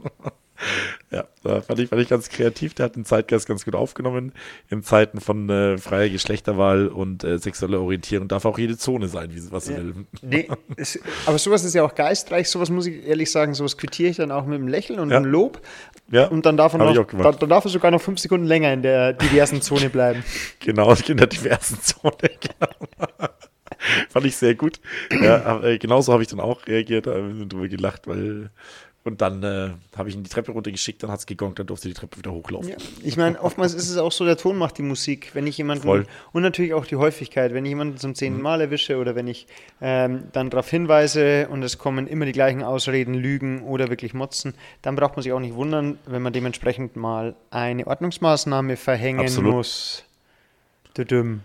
[1.44, 2.74] da fand ich, fand ich ganz kreativ.
[2.76, 4.32] Der hat den Zeitgeist ganz gut aufgenommen.
[4.70, 9.34] In Zeiten von äh, freier Geschlechterwahl und äh, sexueller Orientierung darf auch jede Zone sein,
[9.34, 9.94] wie, was sie will.
[10.22, 12.50] Nee, es, aber sowas ist ja auch geistreich.
[12.50, 15.18] Sowas muss ich ehrlich sagen, sowas quittiere ich dann auch mit einem Lächeln und Ja.
[15.18, 15.62] einem Lob.
[16.12, 18.74] Ja, Und dann darf, er noch, dann, dann darf er sogar noch fünf Sekunden länger
[18.74, 20.24] in der diversen Zone bleiben.
[20.60, 22.14] Genau, in der diversen Zone.
[22.22, 23.30] Genau.
[24.10, 24.80] Fand ich sehr gut.
[25.10, 28.52] Ja, äh, genauso habe ich dann auch reagiert, wir drüber gelacht, weil.
[29.04, 31.88] Und dann äh, habe ich ihn die Treppe runtergeschickt, dann hat es gegongt, dann durfte
[31.88, 32.70] die Treppe wieder hochlaufen.
[32.70, 32.78] Ja.
[33.04, 35.32] Ich meine, oftmals ist es auch so, der Ton macht die Musik.
[35.34, 36.06] Wenn ich jemanden, Voll.
[36.34, 39.47] und natürlich auch die Häufigkeit, wenn ich jemanden zum zehnten Mal erwische oder wenn ich
[39.82, 44.54] ähm, dann darauf hinweise und es kommen immer die gleichen Ausreden, Lügen oder wirklich Motzen,
[44.84, 49.54] dann braucht man sich auch nicht wundern, wenn man dementsprechend mal eine Ordnungsmaßnahme verhängen Absolut.
[49.54, 50.04] muss.
[50.95, 51.41] Düdüm.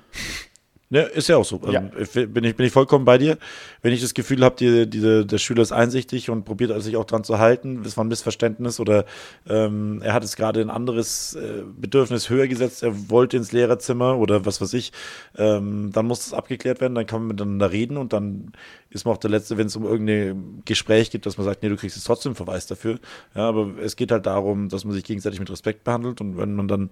[0.89, 1.57] Ja, ist ja auch so.
[1.57, 1.91] Also, Ja.
[1.99, 3.39] ich- bin, ich, bin ich vollkommen bei dir.
[3.82, 7.05] Wenn ich das Gefühl habe, die, diese, der Schüler ist einsichtig und probiert sich auch
[7.05, 9.05] dran zu halten, es war ein Missverständnis oder
[9.49, 14.16] ähm, er hat es gerade ein anderes äh, Bedürfnis höher gesetzt, er wollte ins Lehrerzimmer
[14.16, 14.93] oder was weiß ich,
[15.37, 18.53] ähm, dann muss das abgeklärt werden, dann kann man miteinander reden und dann
[18.91, 21.68] ist man auch der Letzte, wenn es um irgendein Gespräch geht, dass man sagt, nee,
[21.68, 23.01] du kriegst jetzt trotzdem einen Verweis dafür.
[23.34, 26.55] Ja, aber es geht halt darum, dass man sich gegenseitig mit Respekt behandelt und wenn
[26.55, 26.91] man dann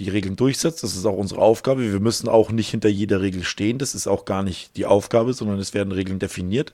[0.00, 0.82] die Regeln durchsetzt.
[0.82, 1.92] Das ist auch unsere Aufgabe.
[1.92, 3.78] Wir müssen auch nicht hinter jeder Regel stehen.
[3.78, 6.72] Das ist auch gar nicht die Aufgabe, sondern es werden Regeln definiert.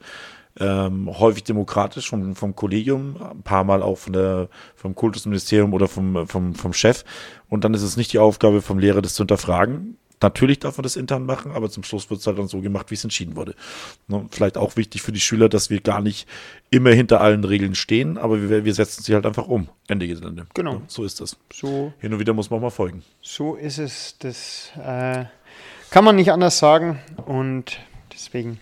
[0.58, 5.86] Ähm, häufig demokratisch vom, vom Kollegium, ein paar Mal auch von der, vom Kultusministerium oder
[5.86, 7.04] vom, vom, vom Chef.
[7.50, 9.98] Und dann ist es nicht die Aufgabe vom Lehrer, das zu hinterfragen.
[10.22, 12.90] Natürlich darf man das intern machen, aber zum Schluss wird es halt dann so gemacht,
[12.90, 13.54] wie es entschieden wurde.
[14.08, 16.26] Ne, Vielleicht auch wichtig für die Schüler, dass wir gar nicht
[16.70, 19.68] immer hinter allen Regeln stehen, aber wir, wir setzen sie halt einfach um.
[19.88, 20.46] Ende Gelände.
[20.54, 20.80] Genau.
[20.88, 21.36] So ist das.
[21.52, 23.02] So Hin und wieder muss man auch mal folgen.
[23.20, 24.16] So ist es.
[24.18, 25.26] Das äh,
[25.90, 26.98] kann man nicht anders sagen.
[27.26, 27.78] Und
[28.12, 28.58] deswegen,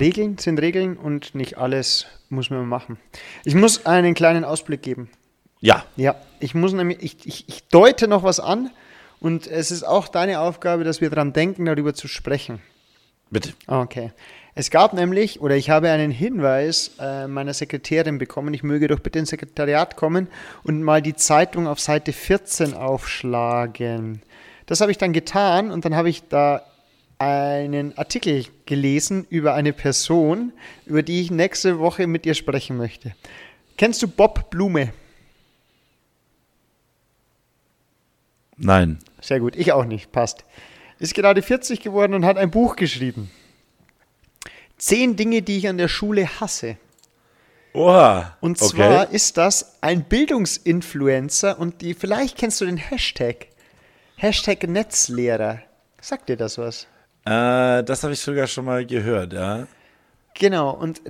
[0.00, 2.98] Regeln sind Regeln und nicht alles muss man machen.
[3.44, 5.08] Ich muss einen kleinen Ausblick geben.
[5.60, 8.70] Ja, Ja, ich muss nämlich, ich, ich, ich deute noch was an
[9.20, 12.60] und es ist auch deine Aufgabe, dass wir daran denken, darüber zu sprechen.
[13.30, 13.52] bitte.
[13.66, 14.12] Okay.
[14.54, 18.98] Es gab nämlich, oder ich habe einen Hinweis äh, meiner Sekretärin bekommen, ich möge doch
[18.98, 20.26] bitte ins Sekretariat kommen
[20.64, 24.20] und mal die Zeitung auf Seite 14 aufschlagen.
[24.66, 26.62] Das habe ich dann getan und dann habe ich da
[27.18, 30.52] einen Artikel gelesen über eine Person,
[30.86, 33.14] über die ich nächste Woche mit dir sprechen möchte.
[33.76, 34.92] Kennst du Bob Blume?
[38.56, 38.98] Nein.
[39.20, 40.44] Sehr gut, ich auch nicht, passt.
[40.98, 43.30] Ist gerade 40 geworden und hat ein Buch geschrieben.
[44.76, 46.76] Zehn Dinge, die ich an der Schule hasse.
[47.72, 48.36] Oha.
[48.40, 48.70] Und okay.
[48.70, 53.48] zwar ist das ein Bildungsinfluencer und die, vielleicht kennst du den Hashtag.
[54.16, 55.60] Hashtag Netzlehrer.
[56.00, 56.86] Sagt dir das was?
[57.24, 59.66] Äh, das habe ich sogar schon mal gehört, ja.
[60.34, 61.02] Genau, und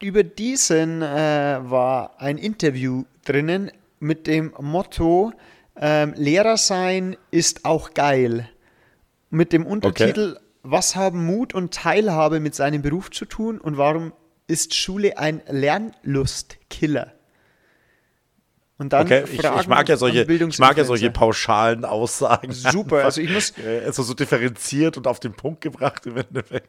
[0.00, 5.32] über diesen äh, war ein Interview drinnen mit dem Motto
[5.80, 8.48] ähm, Lehrer sein ist auch geil.
[9.30, 14.12] Mit dem Untertitel Was haben Mut und Teilhabe mit seinem Beruf zu tun und warum
[14.46, 17.12] ist Schule ein Lernlustkiller?
[18.78, 22.52] Und dann Okay, ich, ich mag ja solche, ich mag ja solche pauschalen Aussagen.
[22.52, 26.04] Super, also ich muss- Äh, so, differenziert und auf den Punkt gebracht.
[26.04, 26.68] im Endeffekt.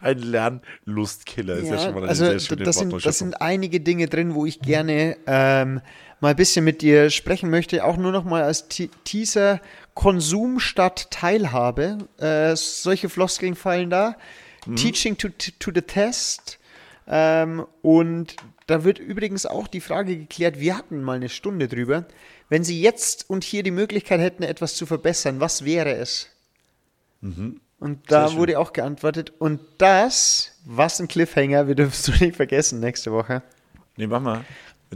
[0.00, 3.80] Ein Lernlustkiller ist ja, schon mal eine also sehr schöne das, sind, das sind einige
[3.80, 5.80] Dinge drin, wo ich gerne ähm,
[6.20, 7.84] mal ein bisschen mit dir sprechen möchte.
[7.84, 9.60] Auch nur noch mal als Te Teaser
[9.94, 11.98] Konsum statt Teilhabe.
[12.18, 14.16] Äh, solche Floskeln fallen da.
[14.66, 14.76] Mhm.
[14.76, 16.58] Teaching to, to the test.
[17.08, 18.36] Ähm, und
[18.66, 22.06] da wird übrigens auch die Frage geklärt, wir hatten mal eine Stunde drüber.
[22.48, 26.28] Wenn Sie jetzt und hier die Möglichkeit hätten, etwas zu verbessern, was wäre es?
[27.78, 29.32] Und da wurde auch geantwortet.
[29.38, 33.42] Und das, was ein Cliffhanger, wir dürfen es nicht vergessen nächste Woche.
[33.96, 34.44] Nee, mach mal.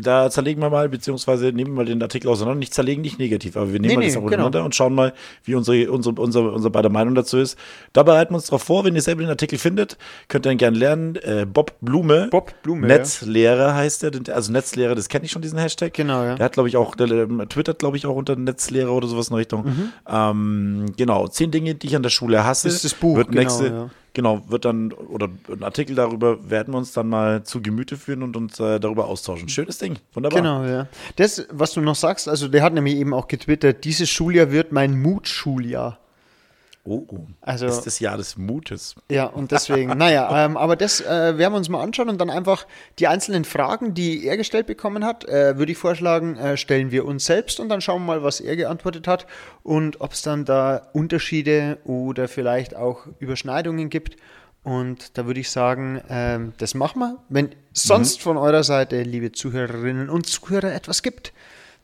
[0.02, 2.58] Da zerlegen wir mal, beziehungsweise nehmen wir mal den Artikel auseinander.
[2.58, 4.34] Nicht zerlegen, nicht negativ, aber wir nehmen Nee, mal nee, das auch genau.
[4.34, 5.12] auseinander und schauen mal,
[5.44, 7.58] wie unsere, unsere, unsere, unsere beide Meinung dazu ist.
[7.92, 9.96] Da bereiten wir uns darauf vor, wenn ihr selber den Artikel findet,
[10.28, 11.16] könnt ihr ihn gerne lernen.
[11.16, 12.28] Äh, Bob Blume.
[12.30, 14.12] Bob Blume, Netzlehrer heißt er.
[14.34, 15.94] Also Netzlehrer, das kenne ich schon, diesen Hashtag.
[15.94, 16.34] Genau, ja.
[16.34, 19.28] Der hat, glaube ich, auch, der ähm, twittert, glaube ich, auch unter Netzlehrer oder sowas
[19.28, 19.64] in der Richtung.
[19.64, 19.92] Mhm.
[20.08, 22.68] Ähm, genau, zehn Dinge, die ich an der Schule hasse.
[22.68, 23.90] Das ist das Buch, wird genau, nächste, ja.
[24.12, 28.22] Genau, wird dann, oder ein Artikel darüber werden wir uns dann mal zu Gemüte führen
[28.22, 29.48] und uns äh, darüber austauschen.
[29.48, 30.40] Schönes Ding, wunderbar.
[30.40, 30.88] Genau, ja.
[31.16, 34.72] Das, was du noch sagst, also der hat nämlich eben auch getwittert, dieses Schuljahr wird
[34.72, 35.98] mein Mutschuljahr.
[36.84, 37.04] Oh,
[37.42, 38.94] Also- ist das Jahr des Mutes.
[39.10, 42.30] Ja, und deswegen, naja, ähm, aber das äh, werden wir uns mal anschauen und dann
[42.30, 42.66] einfach
[42.98, 47.04] die einzelnen Fragen, die er gestellt bekommen hat, äh, würde ich vorschlagen, äh, stellen wir
[47.04, 49.26] uns selbst und dann schauen wir mal, was er geantwortet hat
[49.62, 54.16] und ob es dann da Unterschiede oder vielleicht auch Überschneidungen gibt.
[54.62, 57.18] Und da würde ich sagen, ähm, das machen wir.
[57.28, 61.32] Wenn sonst von eurer Seite, liebe Zuhörerinnen und Zuhörer, etwas gibt,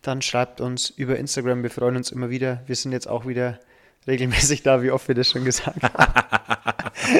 [0.02, 1.62] dann schreibt uns über Instagram.
[1.62, 2.62] Wir freuen uns immer wieder.
[2.66, 3.58] Wir sind jetzt auch wieder
[4.06, 6.24] regelmäßig da, wie oft wir das schon gesagt haben.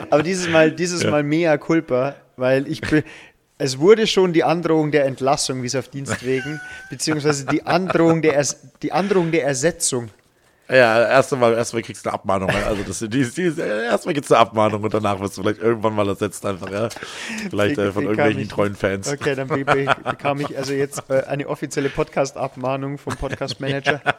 [0.11, 2.81] Aber dieses Mal, dieses Mal mea culpa, weil ich
[3.59, 6.61] es wurde schon die Androhung der Entlassung, wie es auf Dienstwegen,
[6.91, 10.11] beziehungsweise die Androhung der, Ers die Androhung der Ersetzung.
[10.69, 12.49] Ja, erstmal erst mal kriegst du eine Abmahnung.
[12.49, 12.67] ne?
[12.67, 15.95] Also das, die, die, erstmal gibt es eine Abmahnung und danach wirst du vielleicht irgendwann
[15.95, 16.89] mal ersetzt einfach, ja.
[17.51, 19.09] Vielleicht äh, von irgendwelchen ich- treuen Fans.
[19.09, 24.01] Okay, dann be be bekam ich also jetzt äh, eine offizielle Podcast-Abmahnung vom Podcast-Manager.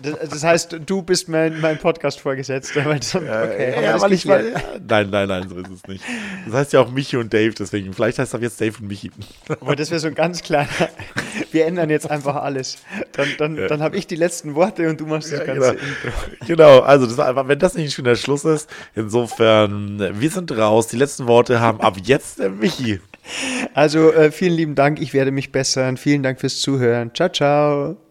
[0.00, 2.80] Das, das heißt, du bist mein, mein Podcast-Vorgesetzter.
[2.86, 4.52] Okay, ja, weil ich mal,
[4.88, 6.02] nein, nein, nein, so ist es nicht.
[6.46, 7.92] Das heißt ja auch Michi und Dave, deswegen.
[7.92, 9.12] Vielleicht heißt das jetzt Dave und Michi.
[9.60, 10.68] Aber das wäre so ein ganz kleiner.
[11.52, 12.78] Wir ändern jetzt einfach alles.
[13.12, 15.72] Dann, dann, dann habe ich die letzten Worte und du machst das Ja, genau.
[16.46, 20.52] Genau, also das war einfach, wenn das nicht ein schöner Schluss ist, insofern, wir sind
[20.52, 20.88] raus.
[20.88, 23.00] Die letzten Worte haben ab jetzt der Michi.
[23.74, 25.96] Also äh, vielen lieben Dank, ich werde mich bessern.
[25.96, 27.14] Vielen Dank fürs Zuhören.
[27.14, 28.01] Ciao, ciao.